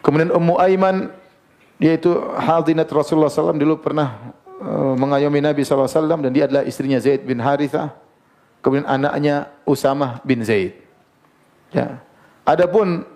[0.00, 1.12] Kemudian Ummu Aiman
[1.76, 5.88] yaitu hadinat Rasulullah SAW dulu pernah uh, mengayomi Nabi SAW
[6.20, 7.92] dan dia adalah istrinya Zaid bin Harithah.
[8.64, 10.79] Kemudian anaknya Usamah bin Zaid.
[11.70, 12.02] Ya.
[12.42, 13.06] Adapun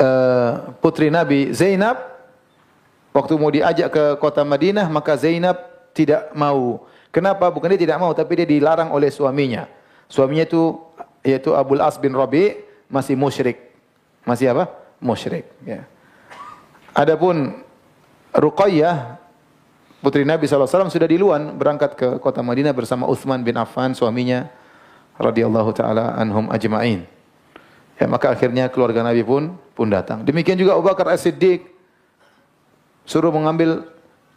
[0.00, 2.08] uh, putri Nabi Zainab
[3.18, 5.58] Waktu mau diajak ke kota Madinah, maka Zainab
[5.90, 6.86] tidak mau.
[7.10, 7.50] Kenapa?
[7.50, 9.66] Bukan dia tidak mau, tapi dia dilarang oleh suaminya.
[10.06, 10.78] Suaminya itu
[11.26, 13.74] yaitu Abdul As bin Rabi masih musyrik.
[14.22, 14.70] Masih apa?
[15.02, 15.50] Musyrik.
[15.66, 15.82] Ya.
[16.94, 17.58] Adapun
[18.30, 19.18] Ruqayyah
[19.98, 24.46] putri Nabi SAW sudah diluan berangkat ke kota Madinah bersama Uthman bin Affan suaminya
[25.18, 27.02] radhiyallahu taala anhum ajma'in.
[27.98, 30.22] Ya, maka akhirnya keluarga Nabi pun pun datang.
[30.22, 31.66] Demikian juga Abu Bakar As-Siddiq
[33.02, 33.90] suruh mengambil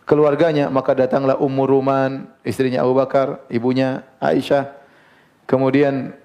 [0.09, 4.73] keluarganya, maka datanglah Ummu Ruman, istrinya Abu Bakar, ibunya Aisyah.
[5.45, 6.15] Kemudian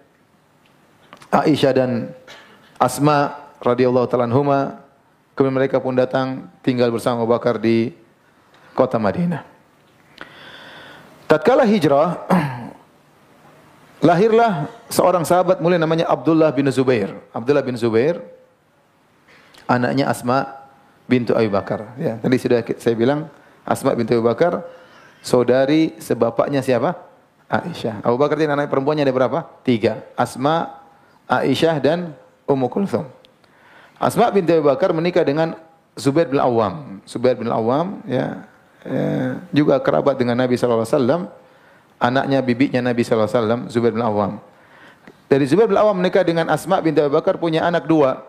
[1.28, 1.90] Aisyah dan
[2.80, 4.80] Asma radhiyallahu taala anhuma,
[5.36, 7.92] kemudian mereka pun datang tinggal bersama Abu Bakar di
[8.72, 9.42] kota Madinah.
[11.26, 12.22] Tatkala hijrah,
[14.06, 17.10] lahirlah seorang sahabat mulia namanya Abdullah bin Zubair.
[17.34, 18.22] Abdullah bin Zubair,
[19.66, 20.46] anaknya Asma
[21.10, 21.98] bintu Abu Bakar.
[21.98, 23.26] Ya, tadi sudah saya bilang
[23.66, 24.62] Asma bintu Abu Bakar
[25.26, 26.94] saudari sebapaknya siapa?
[27.50, 28.06] Aisyah.
[28.06, 29.38] Abu Bakar ini anak perempuannya ada berapa?
[29.66, 30.06] Tiga.
[30.14, 30.82] Asma,
[31.26, 32.14] Aisyah dan
[32.46, 33.06] Ummu Kulthum.
[33.98, 35.58] Asma binti Abu Bakar menikah dengan
[35.98, 37.02] Zubair bin Awam.
[37.08, 38.46] Zubair bin Awam ya,
[38.86, 41.22] ya juga kerabat dengan Nabi sallallahu alaihi wasallam.
[41.96, 44.32] Anaknya bibinya Nabi sallallahu alaihi wasallam, Zubair bin Awam.
[45.26, 48.22] Dari Zubair bin Awam menikah dengan Asma binti Abu Bakar punya anak dua.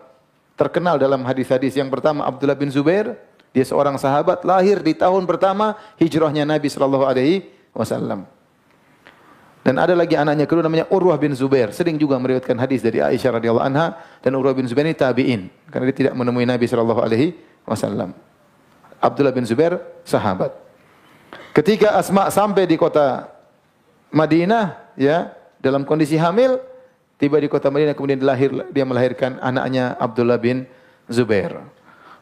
[0.58, 1.76] Terkenal dalam hadis-hadis.
[1.78, 3.14] Yang pertama Abdullah bin Zubair,
[3.54, 7.46] dia seorang sahabat lahir di tahun pertama hijrahnya Nabi sallallahu alaihi
[7.76, 8.26] wasallam.
[9.62, 11.70] Dan ada lagi anaknya kedua namanya Urwah bin Zubair.
[11.76, 15.92] Sering juga meriwayatkan hadis dari Aisyah radhiyallahu anha dan Urwah bin Zubair ini tabi'in karena
[15.92, 17.36] dia tidak menemui Nabi sallallahu alaihi
[17.68, 18.16] wasallam.
[18.98, 20.56] Abdullah bin Zubair sahabat.
[21.52, 23.37] Ketika Asma sampai di kota
[24.08, 26.56] Madinah ya dalam kondisi hamil
[27.20, 30.64] tiba di kota Madinah kemudian lahir dia melahirkan anaknya Abdullah bin
[31.10, 31.60] Zubair.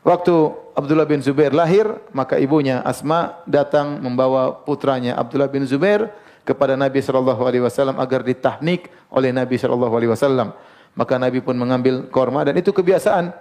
[0.07, 0.35] Waktu
[0.79, 6.11] Abdullah bin Zubair lahir maka ibunya Asma datang membawa putranya Abdullah bin Zubair
[6.47, 10.55] kepada Nabi sallallahu alaihi wasallam agar ditahnik oleh Nabi sallallahu alaihi wasallam.
[10.97, 13.35] Maka Nabi pun mengambil korma dan itu kebiasaan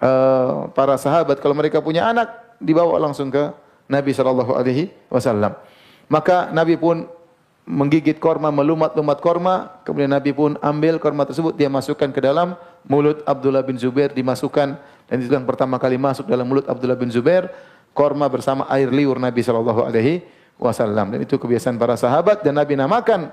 [0.00, 2.30] uh, para sahabat kalau mereka punya anak
[2.62, 3.50] dibawa langsung ke
[3.90, 5.58] Nabi sallallahu alaihi wasallam.
[6.08, 7.10] Maka Nabi pun
[7.68, 12.56] menggigit korma, melumat-lumat korma, kemudian Nabi pun ambil korma tersebut, dia masukkan ke dalam
[12.88, 17.12] mulut Abdullah bin Zubair, dimasukkan, dan itu yang pertama kali masuk dalam mulut Abdullah bin
[17.12, 17.52] Zubair,
[17.92, 20.24] korma bersama air liur Nabi Shallallahu Alaihi
[20.56, 21.12] wasallam.
[21.12, 23.28] Dan itu kebiasaan para sahabat dan Nabi namakan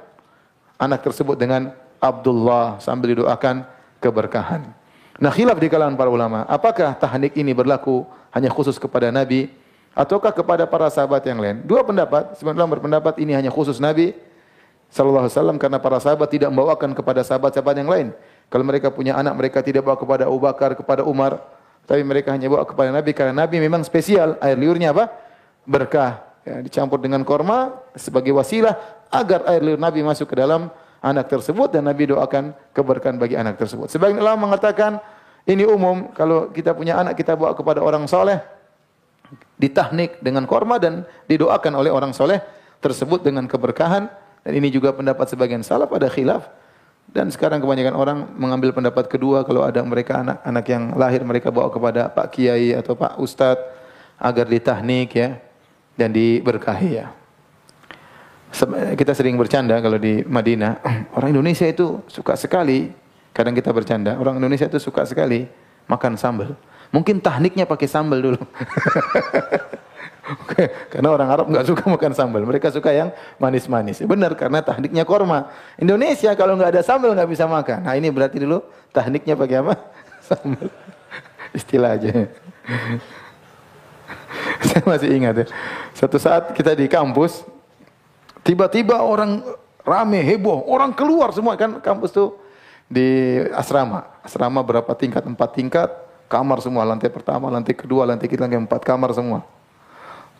[0.76, 1.72] anak tersebut dengan
[2.04, 3.64] Abdullah sambil didoakan
[4.04, 4.68] keberkahan.
[5.16, 8.04] Nah khilaf di kalangan para ulama, apakah tahnik ini berlaku
[8.36, 9.48] hanya khusus kepada Nabi
[9.96, 11.64] ataukah kepada para sahabat yang lain?
[11.64, 14.12] Dua pendapat, sebenarnya berpendapat ini hanya khusus Nabi
[14.91, 18.08] sallallahu alaihi wasallam karena para sahabat tidak membawakan kepada sahabat-sahabat yang lain.
[18.52, 21.41] Kalau mereka punya anak, mereka tidak bawa kepada Abu Bakar, kepada Umar,
[21.89, 25.10] tapi mereka hanya bawa kepada Nabi karena Nabi memang spesial, air liurnya apa?
[25.66, 28.78] Berkah ya, dicampur dengan korma sebagai wasilah
[29.10, 30.70] agar air liur Nabi masuk ke dalam
[31.02, 33.89] anak tersebut dan Nabi doakan keberkahan bagi anak tersebut.
[33.89, 35.02] Sebagian ulama mengatakan
[35.46, 38.41] ini umum kalau kita punya anak kita bawa kepada orang soleh
[39.58, 42.40] ditahnik dengan korma dan didoakan oleh orang soleh
[42.84, 44.12] tersebut dengan keberkahan
[44.46, 46.46] dan ini juga pendapat sebagian salaf pada khilaf
[47.10, 51.70] dan sekarang kebanyakan orang mengambil pendapat kedua kalau ada mereka anak-anak yang lahir mereka bawa
[51.70, 53.62] kepada Pak Kiai atau Pak Ustadz
[54.20, 55.40] agar ditahnik ya
[55.96, 57.08] dan diberkahi ya.
[58.96, 60.80] Kita sering bercanda kalau di Madinah,
[61.16, 62.88] orang Indonesia itu suka sekali,
[63.36, 65.44] kadang kita bercanda, orang Indonesia itu suka sekali
[65.92, 66.56] makan sambal.
[66.94, 68.40] Mungkin tahniknya pakai sambal dulu.
[70.94, 74.02] karena orang Arab nggak suka makan sambal, mereka suka yang manis-manis.
[74.02, 75.54] Benar karena tahniknya korma.
[75.78, 77.86] Indonesia kalau nggak ada sambal nggak bisa makan.
[77.86, 79.74] Nah ini berarti dulu tahniknya pakai apa?
[80.28, 80.70] Sambal.
[81.54, 82.10] Istilah aja.
[84.66, 85.48] Saya masih ingat ya.
[85.94, 87.46] Satu saat kita di kampus,
[88.42, 89.46] tiba-tiba orang
[89.86, 92.34] rame, heboh, orang keluar semua kan kampus tuh
[92.90, 94.10] di asrama.
[94.26, 95.22] Asrama berapa tingkat?
[95.26, 95.90] Empat tingkat,
[96.28, 99.46] kamar semua, lantai pertama, lantai kedua, lantai ketiga, lantai empat kamar semua.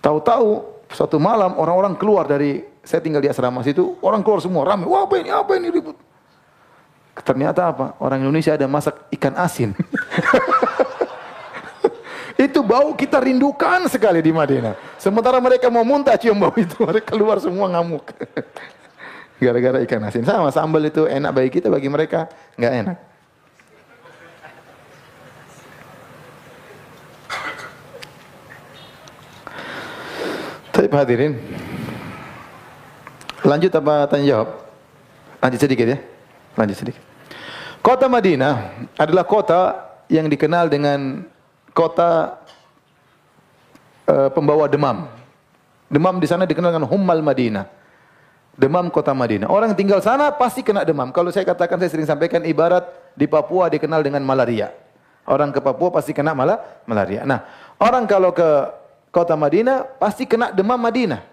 [0.02, 4.86] Tahu-tahu suatu malam orang-orang keluar dari saya tinggal di asrama situ, orang keluar semua rame.
[4.86, 5.30] Wah, apa ini?
[5.34, 5.98] Apa ini ribut?
[7.16, 7.86] Ternyata apa?
[7.98, 9.74] Orang Indonesia ada masak ikan asin.
[12.36, 14.76] Itu bau kita rindukan sekali di Madinah.
[15.00, 18.12] Sementara mereka mau muntah cium bau itu, mereka keluar semua ngamuk.
[19.44, 20.28] Gara-gara ikan asin.
[20.28, 22.28] Sama sambal itu enak bagi kita, bagi mereka
[22.60, 22.98] nggak enak.
[30.86, 31.34] Tapi hadirin,
[33.42, 34.50] lanjut apa tanya jawab?
[35.42, 35.98] Lanjut sedikit ya,
[36.54, 37.02] lanjut sedikit.
[37.82, 39.82] Kota Madinah adalah kota
[40.14, 41.26] yang dikenal dengan
[41.74, 42.38] kota
[44.06, 45.10] uh, pembawa demam.
[45.90, 47.66] Demam di sana dikenal dengan Hummal Madinah.
[48.54, 49.50] Demam kota Madinah.
[49.50, 51.10] Orang tinggal sana pasti kena demam.
[51.10, 52.86] Kalau saya katakan, saya sering sampaikan ibarat
[53.18, 54.70] di Papua dikenal dengan malaria.
[55.26, 57.26] Orang ke Papua pasti kena malah malaria.
[57.26, 57.42] Nah,
[57.82, 58.85] orang kalau ke
[59.16, 61.24] kota Madinah pasti kena demam Madinah.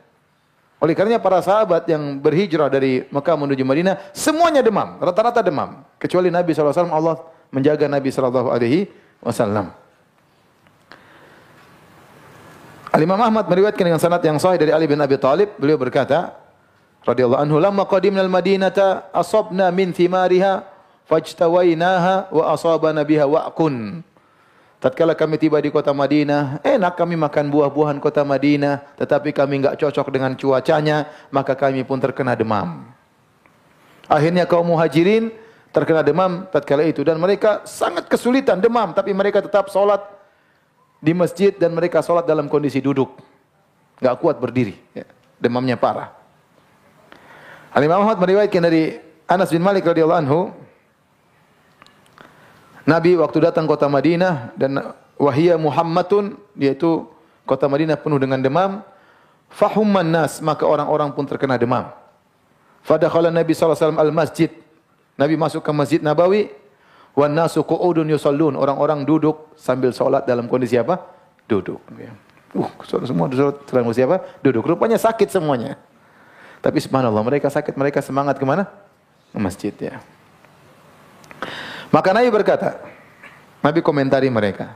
[0.79, 5.83] Oleh karenanya para sahabat yang berhijrah dari Mekah menuju Madinah semuanya demam, rata-rata demam.
[5.99, 7.19] Kecuali Nabi SAW Allah
[7.51, 9.83] menjaga Nabi SAW.
[12.93, 16.37] Al-Imam Ahmad meriwayatkan dengan sanad yang sahih dari Ali bin Abi Thalib, beliau berkata,
[17.09, 20.67] radhiyallahu anhu, "Lamma qadimna al-Madinata asabna min thimariha
[21.09, 24.05] fajtawainaha wa asabana biha wa'kun."
[24.83, 29.79] Tatkala kami tiba di kota Madinah, enak kami makan buah-buahan kota Madinah, tetapi kami enggak
[29.79, 32.91] cocok dengan cuacanya, maka kami pun terkena demam.
[34.11, 35.31] Akhirnya kaum muhajirin
[35.71, 40.03] terkena demam tatkala itu dan mereka sangat kesulitan demam, tapi mereka tetap salat
[40.99, 43.23] di masjid dan mereka sholat dalam kondisi duduk.
[44.03, 44.75] Enggak kuat berdiri.
[44.99, 45.07] Ya.
[45.39, 46.11] Demamnya parah.
[47.71, 48.99] Al-Imam Ahmad meriwayatkan dari
[49.31, 50.41] Anas bin Malik radhiyallahu anhu
[52.83, 57.07] Nabi waktu datang kota Madinah dan wahia Muhammadun yaitu
[57.47, 58.83] kota Madinah penuh dengan demam
[59.53, 61.93] fahumman nas maka orang-orang pun terkena demam.
[62.83, 64.51] Fadakhala Nabi wasallam al-masjid.
[65.15, 66.51] Nabi masuk ke Masjid Nabawi
[67.15, 68.59] wan nasu qu'udun yusallun.
[68.59, 70.99] Orang-orang duduk sambil salat dalam kondisi apa?
[71.47, 71.79] Duduk.
[72.53, 72.69] Uh,
[73.07, 74.19] semua duduk dalam kondisi apa?
[74.43, 74.67] Duduk.
[74.67, 75.79] Rupanya sakit semuanya.
[76.63, 78.67] Tapi subhanallah mereka sakit, mereka semangat ke mana?
[79.31, 80.03] Ke masjid ya.
[81.93, 82.81] Maka Nabi berkata,
[83.61, 84.75] Nabi komentari mereka.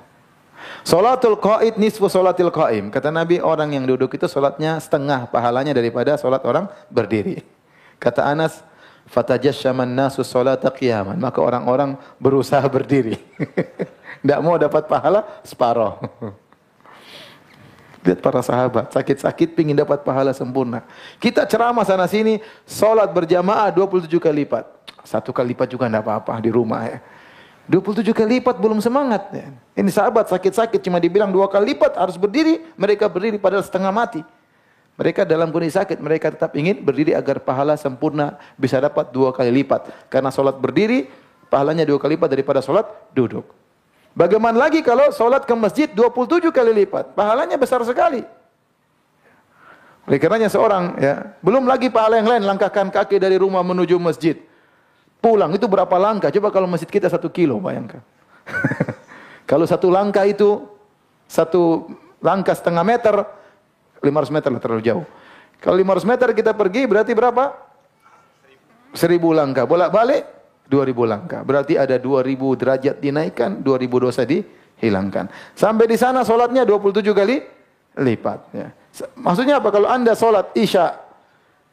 [0.86, 2.92] Salatul qaid nisfu salatil qaim.
[2.92, 7.42] Kata Nabi, orang yang duduk itu salatnya setengah pahalanya daripada salat orang berdiri.
[7.98, 8.62] Kata Anas,
[9.10, 11.16] fatajassaman nasu salata qiyaman.
[11.18, 13.18] Maka orang-orang berusaha berdiri.
[14.22, 15.98] Tidak mau dapat pahala separoh.
[18.06, 20.86] Lihat para sahabat, sakit-sakit pingin dapat pahala sempurna.
[21.18, 24.76] Kita ceramah sana sini, salat berjamaah 27 kali lipat.
[25.07, 26.98] Satu kali lipat juga tidak apa-apa di rumah ya.
[27.70, 29.30] 27 kali lipat belum semangat.
[29.30, 29.46] Ya.
[29.78, 32.62] Ini sahabat sakit-sakit cuma dibilang dua kali lipat harus berdiri.
[32.74, 34.22] Mereka berdiri padahal setengah mati.
[34.96, 39.52] Mereka dalam kondisi sakit, mereka tetap ingin berdiri agar pahala sempurna bisa dapat dua kali
[39.62, 39.92] lipat.
[40.09, 41.04] Karena solat berdiri,
[41.52, 43.44] pahalanya dua kali lipat daripada solat duduk.
[44.16, 47.12] Bagaimana lagi kalau solat ke masjid 27 kali lipat?
[47.12, 48.24] Pahalanya besar sekali.
[50.09, 54.40] Oleh karenanya seorang, ya, belum lagi pahala yang lain, langkahkan kaki dari rumah menuju masjid.
[55.27, 56.31] Pulang itu berapa langkah?
[56.31, 57.99] Coba kalau masjid kita satu kilo, bayangkan.
[59.51, 60.62] kalau satu langkah itu,
[61.27, 61.91] satu
[62.22, 63.27] langkah setengah meter,
[64.07, 65.03] 500 meter lah terlalu jauh.
[65.59, 67.59] Kalau 500 meter kita pergi berarti berapa?
[68.95, 69.66] 1000 langkah.
[69.66, 70.22] Bolak-balik
[70.70, 71.41] 2000 langkah.
[71.43, 75.27] Berarti ada 2000 derajat dinaikkan, 2000 dosa dihilangkan.
[75.59, 77.43] Sampai di sana solatnya 27 kali
[77.99, 78.39] lipat.
[78.55, 78.70] Ya.
[79.18, 79.74] Maksudnya apa?
[79.74, 81.05] Kalau anda solat isya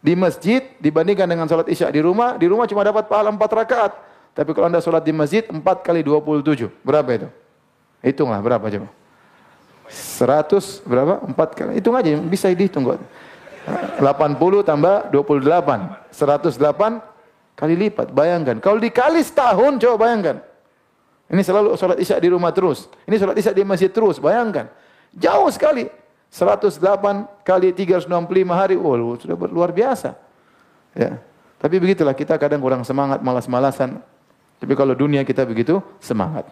[0.04, 3.96] di masjid dibandingkan dengan sholat isya di rumah, di rumah cuma dapat pahala 4 rakaat.
[4.36, 6.68] Tapi kalau anda sholat di masjid 4 kali 27.
[6.84, 7.30] Berapa itu?
[8.04, 8.92] Hitunglah berapa coba.
[9.88, 11.24] 100 berapa?
[11.24, 11.72] 4 kali.
[11.80, 13.00] Hitung aja bisa dihitung kok.
[14.04, 16.12] 80 tambah 28.
[16.12, 18.12] 108 kali lipat.
[18.12, 18.60] Bayangkan.
[18.60, 20.44] Kalau dikali setahun coba bayangkan.
[21.32, 22.92] Ini selalu sholat isya di rumah terus.
[23.08, 24.20] Ini sholat isya di masjid terus.
[24.20, 24.68] Bayangkan.
[25.16, 25.88] Jauh sekali.
[26.34, 28.10] 108 kali 365
[28.50, 30.18] hari, oh, sudah luar biasa.
[30.98, 31.22] Ya.
[31.62, 34.02] Tapi begitulah kita kadang kurang semangat, malas-malasan.
[34.58, 36.50] Tapi kalau dunia kita begitu semangat.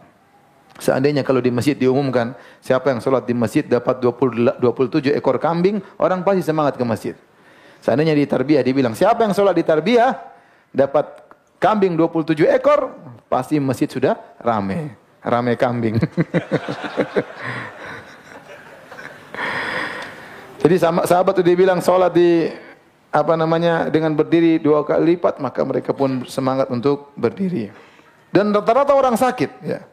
[0.77, 5.81] Seandainya kalau di masjid diumumkan siapa yang sholat di masjid dapat 20, 27 ekor kambing,
[5.97, 7.15] orang pasti semangat ke masjid.
[7.81, 10.13] Seandainya di tarbiyah dibilang siapa yang sholat di tarbiyah
[10.69, 11.25] dapat
[11.57, 12.93] kambing 27 ekor,
[13.25, 14.13] pasti masjid sudah
[14.45, 14.93] rame.
[15.25, 15.97] Rame kambing.
[20.61, 22.53] Jadi sahabat itu dibilang sholat di
[23.11, 27.73] apa namanya dengan berdiri dua kali lipat maka mereka pun semangat untuk berdiri.
[28.31, 29.83] Dan rata-rata orang sakit ya.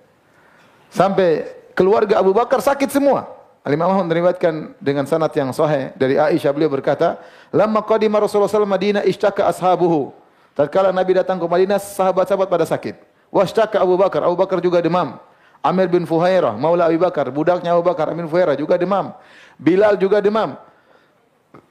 [0.93, 3.27] Sampai keluarga Abu Bakar sakit semua.
[3.67, 7.21] Al-Imam meriwayatkan dengan sanad yang sahih dari Aisyah beliau berkata,
[7.53, 10.15] "Lamma qadima Rasulullah SAW Madinah ishtaka ashabuhu."
[10.59, 12.99] Tatkala Nabi datang ke Madinah, sahabat-sahabat pada sakit.
[13.31, 15.23] Washtaka Abu Bakar, Abu Bakar juga demam.
[15.63, 19.15] Amir bin Fuhairah, Maula Abu Bakar, budaknya Abu Bakar, Amir bin Fuhairah juga demam.
[19.59, 20.55] Bilal juga demam.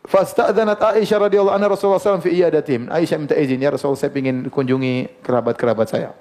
[0.07, 2.87] Fasta'dzanat Aisyah radhiyallahu anha Rasulullah SAW fi iyadatim.
[2.87, 6.15] Aisyah minta izin, ya Rasulullah saya ingin kunjungi kerabat-kerabat saya.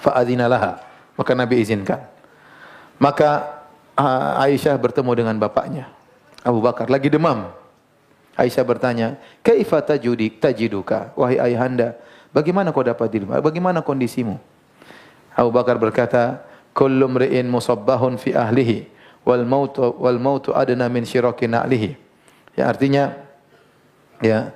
[0.00, 0.80] Fa'adzina laha.
[1.16, 2.04] Maka Nabi izinkan.
[2.96, 3.60] Maka
[4.40, 5.88] Aisyah bertemu dengan bapaknya.
[6.44, 7.52] Abu Bakar lagi demam.
[8.36, 11.96] Aisyah bertanya, "Kaifa tajudik tajiduka?" Wahai ayahanda,
[12.36, 13.32] bagaimana kau dapat dirimu?
[13.40, 14.36] Bagaimana kondisimu?
[15.32, 16.44] Abu Bakar berkata,
[16.76, 18.95] "Kullu mri'in musabbahun fi ahlihi."
[19.26, 21.98] Wal mautu wal mautu adna min syiraki na'lihi.
[22.54, 23.18] Ya artinya
[24.22, 24.54] ya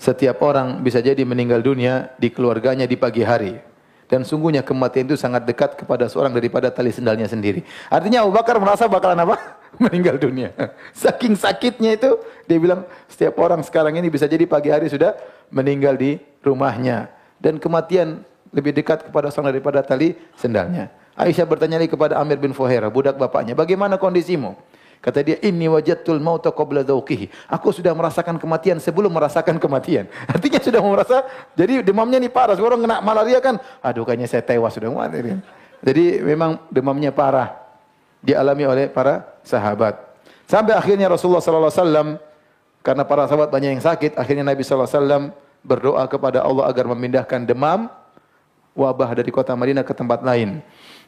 [0.00, 3.60] setiap orang bisa jadi meninggal dunia di keluarganya di pagi hari.
[4.06, 7.66] Dan sungguhnya kematian itu sangat dekat kepada seorang daripada tali sendalnya sendiri.
[7.90, 9.36] Artinya Abu Bakar merasa bakalan apa?
[9.82, 10.54] meninggal dunia.
[10.94, 12.14] Saking sakitnya itu,
[12.46, 15.18] dia bilang setiap orang sekarang ini bisa jadi pagi hari sudah
[15.50, 17.10] meninggal di rumahnya.
[17.42, 18.22] Dan kematian
[18.54, 20.86] lebih dekat kepada seorang daripada tali sendalnya.
[21.16, 24.52] Aisyah bertanya lagi kepada Amir bin Fuhairah, budak bapaknya, bagaimana kondisimu?
[25.00, 27.48] Kata dia, inni wajadtul mauta qabla dzauqihi.
[27.52, 30.10] Aku sudah merasakan kematian sebelum merasakan kematian.
[30.32, 31.22] Artinya sudah merasa,
[31.56, 32.58] jadi demamnya ini parah.
[32.58, 35.36] Orang kena malaria kan, aduh kayaknya saya tewas sudah mati.
[35.84, 37.54] Jadi memang demamnya parah.
[38.24, 39.94] Dialami oleh para sahabat.
[40.50, 42.18] Sampai akhirnya Rasulullah SAW,
[42.82, 45.30] karena para sahabat banyak yang sakit, akhirnya Nabi SAW
[45.62, 47.86] berdoa kepada Allah agar memindahkan demam,
[48.74, 50.62] wabah dari kota Madinah ke tempat lain.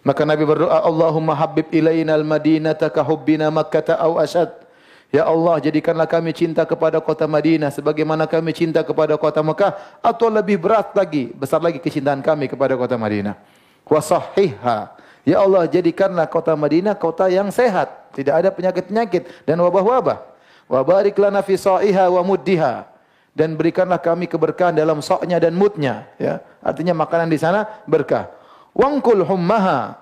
[0.07, 4.51] Maka Nabi berdoa, Allahumma habib ilaina al-madinata ka hubbina makkata aw ashad.
[5.09, 9.73] Ya Allah, jadikanlah kami cinta kepada kota Madinah sebagaimana kami cinta kepada kota Mekah
[10.05, 13.33] atau lebih berat lagi, besar lagi kecintaan kami kepada kota Madinah.
[13.89, 14.05] Wa.
[15.25, 20.29] Ya Allah, jadikanlah kota Madinah kota yang sehat, tidak ada penyakit-penyakit dan wabah-wabah.
[20.69, 22.85] Wa barik lana fi sa'iha wa muddiha
[23.33, 26.05] dan berikanlah kami keberkahan dalam soknya dan mutnya.
[26.21, 28.29] Ya, artinya makanan di sana berkah.
[28.77, 29.99] Wangkul hummaha,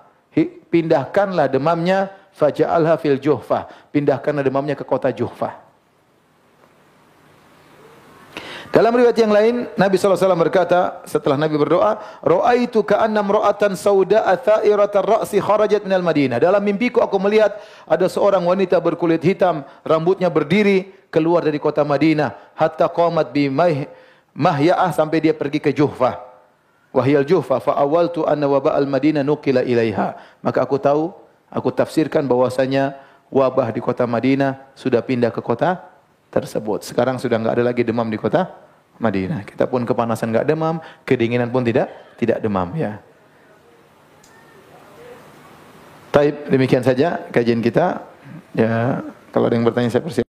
[0.69, 3.65] pindahkanlah demamnya faja'alha fil juhfah.
[3.89, 5.65] Pindahkanlah demamnya ke kota Juhfah.
[8.67, 15.03] Dalam riwayat yang lain, Nabi SAW berkata, setelah Nabi berdoa, Ra'aitu ka'anna mra'atan sauda'a tha'iratan
[15.07, 16.37] ra'si kharajat minal Madinah.
[16.37, 17.57] Dalam mimpiku aku melihat
[17.87, 22.35] ada seorang wanita berkulit hitam, rambutnya berdiri, keluar dari kota Madinah.
[22.59, 23.47] Hatta qamat bi
[24.35, 26.26] mahya'ah sampai dia pergi ke Juhfah.
[26.95, 30.17] Wahyal Juhfah, fa'awaltu anna waba'al Madinah nukila ilaiha.
[30.39, 31.11] Maka aku tahu,
[31.51, 35.83] aku tafsirkan bahwasanya wabah di kota Madinah sudah pindah ke kota
[36.31, 36.87] tersebut.
[36.87, 38.49] Sekarang sudah enggak ada lagi demam di kota
[38.97, 39.43] Madinah.
[39.43, 43.03] Kita pun kepanasan enggak demam, kedinginan pun tidak tidak demam ya.
[46.09, 48.01] Taib, demikian saja kajian kita.
[48.57, 50.25] Ya, kalau ada yang bertanya saya persilakan.